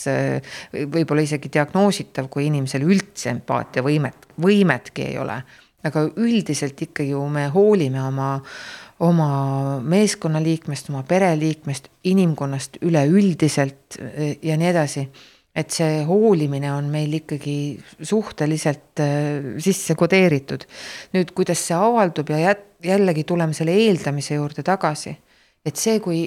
[0.93, 5.41] võib-olla isegi diagnoositav, kui inimesel üldse empaatiavõimet, võimetki ei ole.
[5.81, 8.35] aga üldiselt ikkagi ju me hoolime oma,
[9.01, 9.29] oma
[9.81, 13.97] meeskonnaliikmest, oma pereliikmest, inimkonnast üleüldiselt
[14.45, 15.07] ja nii edasi
[15.57, 17.55] et see hoolimine on meil ikkagi
[18.07, 19.01] suhteliselt
[19.59, 20.63] sisse kodeeritud.
[21.17, 22.53] nüüd, kuidas see avaldub ja
[22.85, 25.17] jällegi tuleme selle eeldamise juurde tagasi
[25.65, 26.21] et see, kui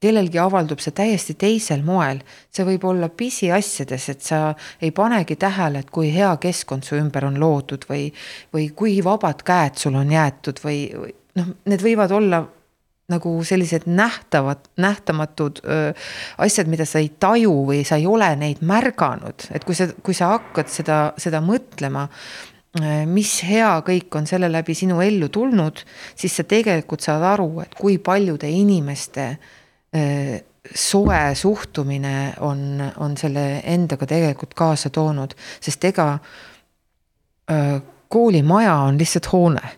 [0.00, 4.38] kellelgi avaldub see täiesti teisel moel, see võib olla pisiasjades, et sa
[4.80, 8.08] ei panegi tähele, et kui hea keskkond su ümber on loodud või,
[8.54, 12.40] või kui vabad käed sul on jäetud või, või noh, need võivad olla
[13.10, 15.92] nagu sellised nähtavad, nähtamatud öö,
[16.38, 20.14] asjad, mida sa ei taju või sa ei ole neid märganud, et kui sa, kui
[20.16, 22.06] sa hakkad seda, seda mõtlema
[23.10, 25.80] mis hea kõik on selle läbi sinu ellu tulnud,
[26.14, 30.36] siis sa tegelikult saad aru, et kui paljude inimeste äh,
[30.74, 36.12] soe suhtumine on, on selle endaga tegelikult kaasa toonud, sest ega
[37.50, 39.76] äh, koolimaja on lihtsalt hoone.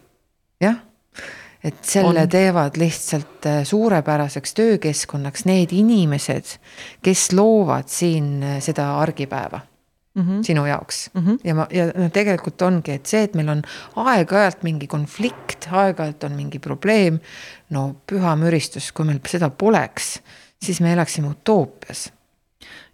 [1.65, 2.29] et selle on.
[2.29, 6.57] teevad lihtsalt äh, suurepäraseks töökeskkonnaks need inimesed,
[7.03, 9.61] kes loovad siin äh, seda argipäeva
[10.15, 10.43] mm -hmm.
[10.43, 11.27] sinu jaoks mm.
[11.27, 11.39] -hmm.
[11.45, 13.63] ja ma, ja no tegelikult ongi, et see, et meil on
[13.97, 17.21] aeg-ajalt mingi konflikt, aeg-ajalt on mingi probleem.
[17.71, 20.21] no püha müristus, kui meil seda poleks,
[20.63, 22.13] siis me elaksime utoopias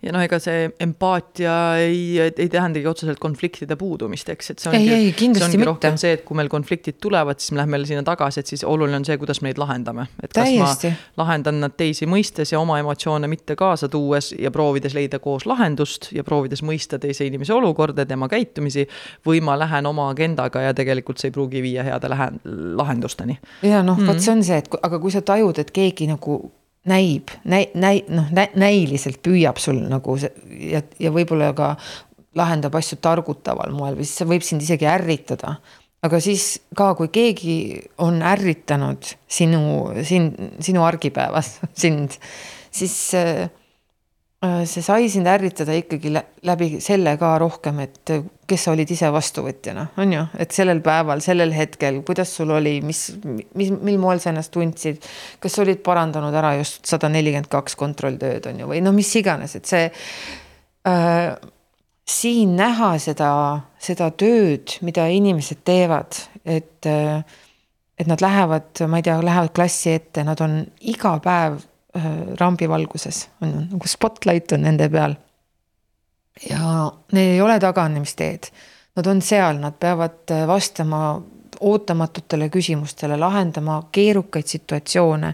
[0.03, 1.53] ja noh, ega see empaatia
[1.83, 5.69] ei, ei tähendagi otseselt konfliktide puudumist, eks, et see ongi, ei, ei, kindlasti see ongi
[5.69, 9.01] rohkem see, et kui meil konfliktid tulevad, siis me lähme sinna tagasi, et siis oluline
[9.01, 10.07] on see, kuidas me neid lahendame.
[10.23, 10.93] et kas Täiesti.
[11.17, 15.49] ma lahendan nad teisi mõistes ja oma emotsioone mitte kaasa tuues ja proovides leida koos
[15.51, 18.87] lahendust ja proovides mõista teise inimese olukorda, tema käitumisi,
[19.27, 22.31] või ma lähen oma agendaga ja tegelikult see ei pruugi viia heade lähe-,
[22.79, 23.39] lahendusteni.
[23.67, 24.23] ja noh, vot mm.
[24.23, 26.39] see on see, et aga kui sa tajud, et keegi nagu
[26.89, 30.33] näib, näi-, näi-, noh nä,, näiliselt püüab sul nagu see
[30.73, 31.75] ja, ja võib-olla ka
[32.39, 35.59] lahendab asju targutaval moel või siis see võib sind isegi ärritada.
[36.03, 37.57] aga siis ka, kui keegi
[38.05, 39.63] on ärritanud sinu,
[40.07, 42.19] sind, sinu argipäevas sind,
[42.71, 43.49] siis äh,
[44.39, 46.13] see sai sind ärritada ikkagi
[46.47, 48.13] läbi selle ka rohkem, et
[48.49, 52.77] kes sa olid ise vastuvõtjana, on ju, et sellel päeval, sellel hetkel, kuidas sul oli,
[52.87, 53.09] mis,
[53.59, 55.03] mis, mil moel sa ennast tundsid.
[55.43, 59.11] kas sa olid parandanud ära just sada nelikümmend kaks kontrolltööd on ju, või no mis
[59.19, 59.89] iganes, et see
[60.87, 61.35] äh,.
[62.09, 63.33] siin näha seda,
[63.83, 67.25] seda tööd, mida inimesed teevad, et äh,
[67.99, 71.78] et nad lähevad, ma ei tea, lähevad klassi ette, nad on iga päev Äh,
[72.41, 75.17] rambivalguses, on nagu spotlight on nende peal.
[76.49, 78.51] ja neil ei ole taganemisteed.
[78.99, 81.21] Nad on seal, nad peavad äh, vastama
[81.61, 85.33] ootamatutele küsimustele, lahendama keerukaid situatsioone,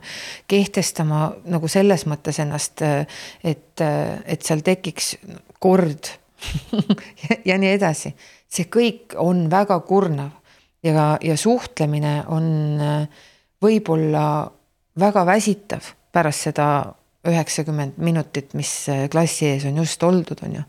[0.49, 3.05] kehtestama nagu selles mõttes ennast, äh,
[3.45, 3.81] et,
[4.25, 5.15] et seal tekiks
[5.61, 6.13] kord
[7.25, 8.15] ja, ja nii edasi.
[8.49, 10.31] see kõik on väga kurnav
[10.85, 12.47] ja, ja suhtlemine on
[13.65, 14.25] võib-olla
[15.01, 16.69] väga väsitav pärast seda
[17.25, 20.63] üheksakümmend minutit, mis äh, klassi ees on just oldud, on ju.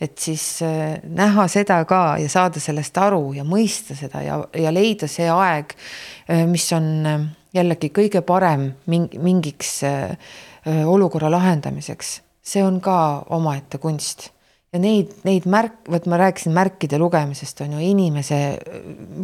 [0.00, 4.72] et siis äh, näha seda ka ja saada sellest aru ja mõista seda ja, ja
[4.74, 5.76] leida see aeg,
[6.26, 7.06] äh, mis on
[7.54, 9.80] jällegi kõige parem mingi, mingiks
[10.86, 12.20] olukorra lahendamiseks.
[12.42, 12.96] see on ka
[13.34, 14.28] omaette kunst
[14.70, 18.40] ja neid, neid märk, vot ma rääkisin märkide lugemisest on ju, inimese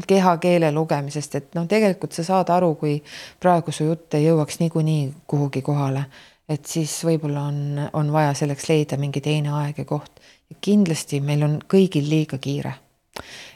[0.08, 2.96] kehakeele lugemisest, et noh, tegelikult sa saad aru, kui
[3.42, 6.06] praegu su jutt ei jõuaks niikuinii kuhugi kohale.
[6.48, 10.20] et siis võib-olla on, on vaja selleks leida mingi teine aeg ja koht.
[10.60, 12.74] kindlasti meil on kõigil liiga kiire.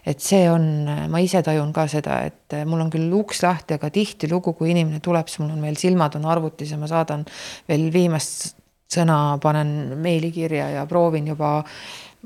[0.06, 3.90] et see on, ma ise tajun ka seda, et mul on küll uks lahti, aga
[3.90, 7.26] tihtilugu, kui inimene tuleb, siis mul on veel silmad on arvutis ja ma saadan
[7.68, 8.59] veel viimast
[8.90, 11.60] sõna panen meili kirja ja proovin juba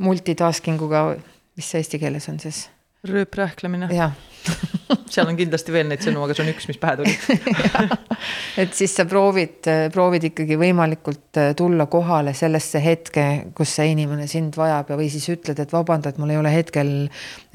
[0.04, 1.10] multitasking uga,
[1.56, 2.68] mis see eesti keeles on siis?
[3.04, 3.90] rööprähklemine.
[3.92, 4.14] jah
[5.12, 7.12] seal on kindlasti veel neid sõnu, aga see on üks, mis pähe tuli
[8.62, 14.26] et siis sa proovid, proovid ikkagi võimalikult äh, tulla kohale sellesse hetke, kus see inimene
[14.30, 16.92] sind vajab ja, või siis ütled, et vabanda, et mul ei ole hetkel,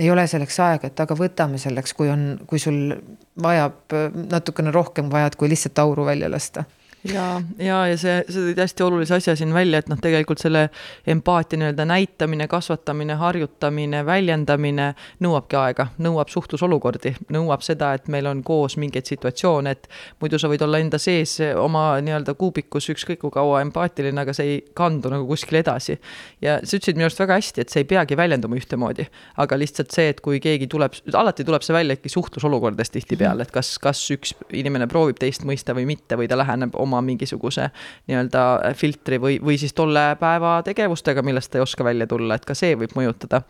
[0.01, 2.93] ei ole selleks aega, et aga võtame selleks, kui on, kui sul
[3.41, 6.66] vajab äh, natukene rohkem vajad, kui lihtsalt auru välja lasta
[7.03, 10.65] ja, ja, ja see, sa tõid hästi olulise asja siin välja, et noh, tegelikult selle
[11.07, 14.89] empaatia nii-öelda näitamine, kasvatamine, harjutamine, väljendamine
[15.23, 19.87] nõuabki aega, nõuab suhtlusolukordi, nõuab seda, et meil on koos mingeid situatsioone, et
[20.21, 24.55] muidu sa võid olla enda sees oma nii-öelda kuubikus ükskõik kui kaua empaatiline, aga see
[24.55, 25.99] ei kandu nagu kuskile edasi.
[26.41, 29.07] ja sa ütlesid minu arust väga hästi, et see ei peagi väljenduma ühtemoodi,
[29.39, 33.55] aga lihtsalt see, et kui keegi tuleb, alati tuleb see välja ikka suhtlusolukordades tihtipeale, et
[33.55, 37.69] kas, kas üks inimene proovib teist mõista või mitte või ta läheneb oma oma mingisuguse
[38.09, 42.57] nii-öelda filtri või, või siis tolle päeva tegevustega, millest ei oska välja tulla, et ka
[42.57, 43.43] see võib mõjutada.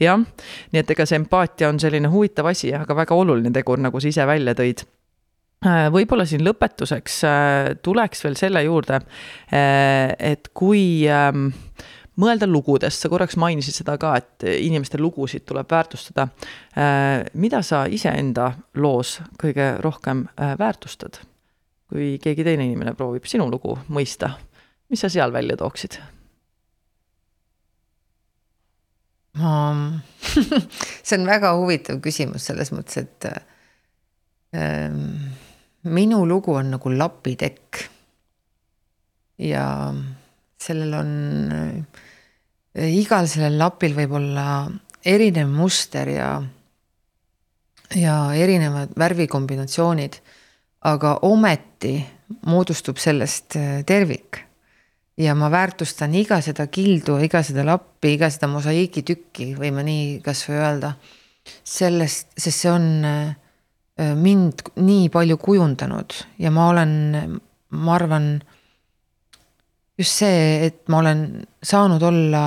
[0.00, 0.20] jah,
[0.72, 4.10] nii et ega see empaatia on selline huvitav asi, aga väga oluline tegur, nagu sa
[4.10, 4.84] ise välja tõid
[5.66, 9.00] äh, võib-olla siin lõpetuseks äh, tuleks veel selle juurde,
[9.50, 11.50] äh, et kui ähm,
[12.20, 16.28] mõelda lugudest, sa korraks mainisid seda ka, et inimeste lugusid tuleb väärtustada.
[17.34, 20.28] mida sa iseenda loos kõige rohkem
[20.58, 21.18] väärtustad?
[21.94, 24.32] Kui keegi teine inimene proovib sinu lugu mõista,
[24.90, 26.00] mis sa seal välja tooksid?
[31.06, 33.28] see on väga huvitav küsimus selles mõttes, et
[34.58, 34.98] ähm,
[35.86, 37.84] minu lugu on nagu lapitekk.
[39.38, 39.64] ja
[40.58, 41.14] sellel on
[41.54, 44.46] äh,, igal sellel lapil võib olla
[45.06, 46.30] erinev muster ja,
[47.94, 50.23] ja erinevad värvikombinatsioonid
[50.84, 51.98] aga ometi
[52.48, 54.40] moodustub sellest äh, tervik.
[55.16, 60.58] ja ma väärtustan iga seda kildu, iga seda lappi, iga seda mosaiigitükki, võime nii kasvõi
[60.58, 60.94] öelda.
[61.64, 66.94] sellest, sest see on, äh, mind nii palju kujundanud ja ma olen,
[67.70, 68.28] ma arvan,
[69.98, 72.44] just see, et ma olen saanud olla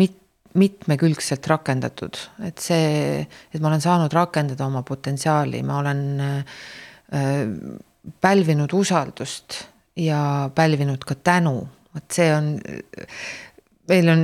[0.00, 0.22] mit-,
[0.54, 2.16] mitmekülgselt rakendatud,
[2.46, 6.62] et see, et ma olen saanud rakendada oma potentsiaali, ma olen äh,
[8.20, 9.64] pälvinud usaldust
[9.98, 11.56] ja pälvinud ka tänu,
[11.94, 12.52] vot see on,
[13.90, 14.22] meil on,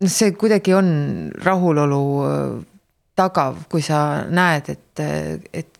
[0.00, 0.88] noh, see kuidagi on
[1.44, 2.02] rahulolu
[3.20, 4.00] tagav, kui sa
[4.32, 5.04] näed, et,
[5.52, 5.79] et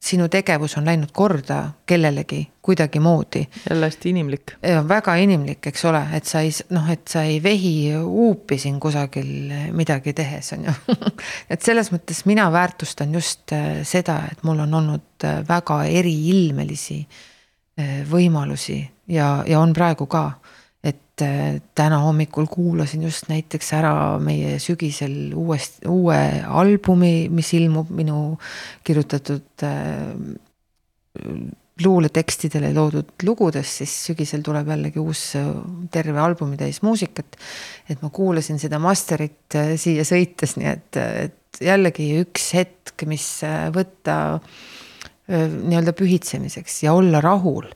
[0.00, 3.46] sinu tegevus on läinud korda kellelegi kuidagimoodi.
[3.70, 4.52] jälle hästi inimlik.
[4.88, 9.52] väga inimlik, eks ole, et sa ei noh, et sa ei vehi huupi siin kusagil
[9.72, 10.72] midagi tehes, on ju
[11.50, 17.00] et selles mõttes mina väärtustan just äh, seda, et mul on olnud äh, väga eriilmelisi
[17.04, 20.30] äh, võimalusi ja, ja on praegu ka
[21.20, 27.90] et äh, täna hommikul kuulasin just näiteks ära meie sügisel uuest, uue albumi, mis ilmub
[27.94, 28.38] minu
[28.86, 30.14] kirjutatud äh,
[31.80, 35.52] luuletekstidele loodud lugudest, siis sügisel tuleb jällegi uus äh,
[35.92, 37.36] terve albumtäis muusikat.
[37.88, 43.26] et ma kuulasin seda master'it siia sõites, nii et, et jällegi üks hetk, mis
[43.74, 44.16] võtta
[45.30, 47.68] nii-öelda pühitsemiseks ja olla rahul.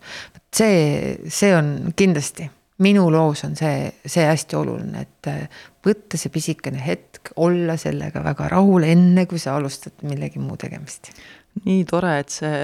[0.54, 2.48] see, see on kindlasti
[2.82, 8.22] minu loos on see, see hästi oluline, et äh, võtta see pisikene hetk, olla sellega
[8.24, 11.12] väga rahul, enne kui sa alustad millegi muu tegemist.
[11.54, 12.54] nii tore, et see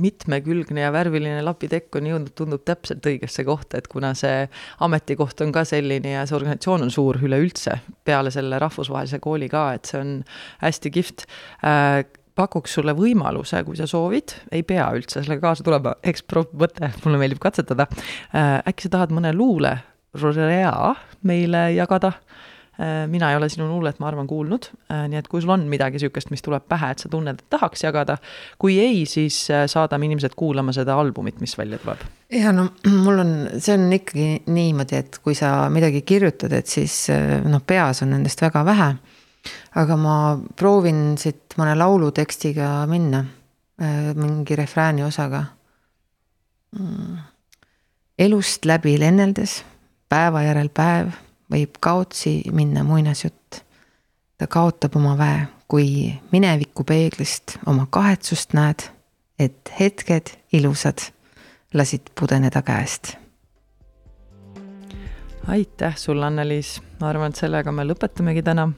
[0.00, 4.46] mitmekülgne ja värviline lapitekk on jõudnud, tundub täpselt õigesse kohta, et kuna see
[4.80, 7.76] ametikoht on ka selline ja see organisatsioon on suur üleüldse,
[8.08, 10.16] peale selle rahvusvahelise kooli ka, et see on
[10.64, 11.26] hästi kihvt
[11.60, 12.00] äh,
[12.40, 17.42] pakuks sulle võimaluse, kui sa soovid, ei pea üldse sellega kaasa tulema, ekspromõte, mulle meeldib
[17.42, 17.88] katsetada.
[18.32, 19.76] Äh, äkki sa tahad mõne luule
[21.26, 22.14] meile jagada?
[22.80, 25.66] Äh, mina ei ole sinu luulet, ma arvan, kuulnud, äh, nii et kui sul on
[25.68, 28.16] midagi niisugust, mis tuleb pähe, et sa tunned, et tahaks jagada,
[28.58, 29.36] kui ei, siis
[29.68, 32.08] saadame inimesed kuulama seda albumit, mis välja tuleb.
[32.32, 32.70] ja no
[33.04, 37.04] mul on, see on ikkagi niimoodi, et kui sa midagi kirjutad, et siis
[37.44, 38.94] noh, peas on nendest väga vähe
[39.76, 40.16] aga ma
[40.56, 43.24] proovin siit mõne laulu tekstiga minna,
[43.80, 45.44] äh, mingi refrääni osaga.
[46.78, 47.16] Mm.
[48.18, 49.64] elust läbi lenneldes,
[50.08, 51.08] päeva järel päev,
[51.50, 53.64] võib kaotsi minna muinasjutt.
[54.38, 58.86] ta kaotab oma väe, kui mineviku peeglist oma kahetsust näed,
[59.38, 61.10] et hetked ilusad
[61.74, 63.16] lasid pudeneda käest
[65.48, 68.68] aitäh sulle, Anneliis, ma arvan, et sellega me lõpetamegi täna.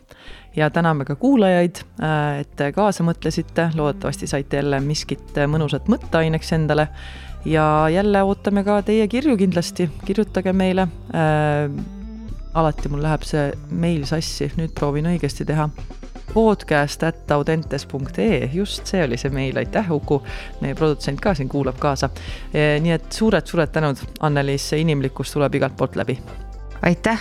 [0.56, 6.52] Ja täname ka kuulajaid, äh, et te kaasa mõtlesite, loodetavasti saite jälle miskit mõnusat mõtteaineks
[6.52, 6.88] endale.
[7.44, 10.88] Ja jälle ootame ka teie kirju kindlasti, kirjutage meile.
[11.14, 11.70] Äh,.
[12.54, 15.70] alati mul läheb see meil sassi, nüüd proovin õigesti teha.
[16.34, 20.22] podcast at audentes.ee, just see oli see meil, aitäh, Uku,
[20.60, 22.10] meie produtsent ka siin kuulab kaasa.
[22.54, 22.78] E,.
[22.80, 26.20] nii et suured-suured tänud, Anneliis, see inimlikkus tuleb igalt poolt läbi
[26.82, 27.18] aitäh!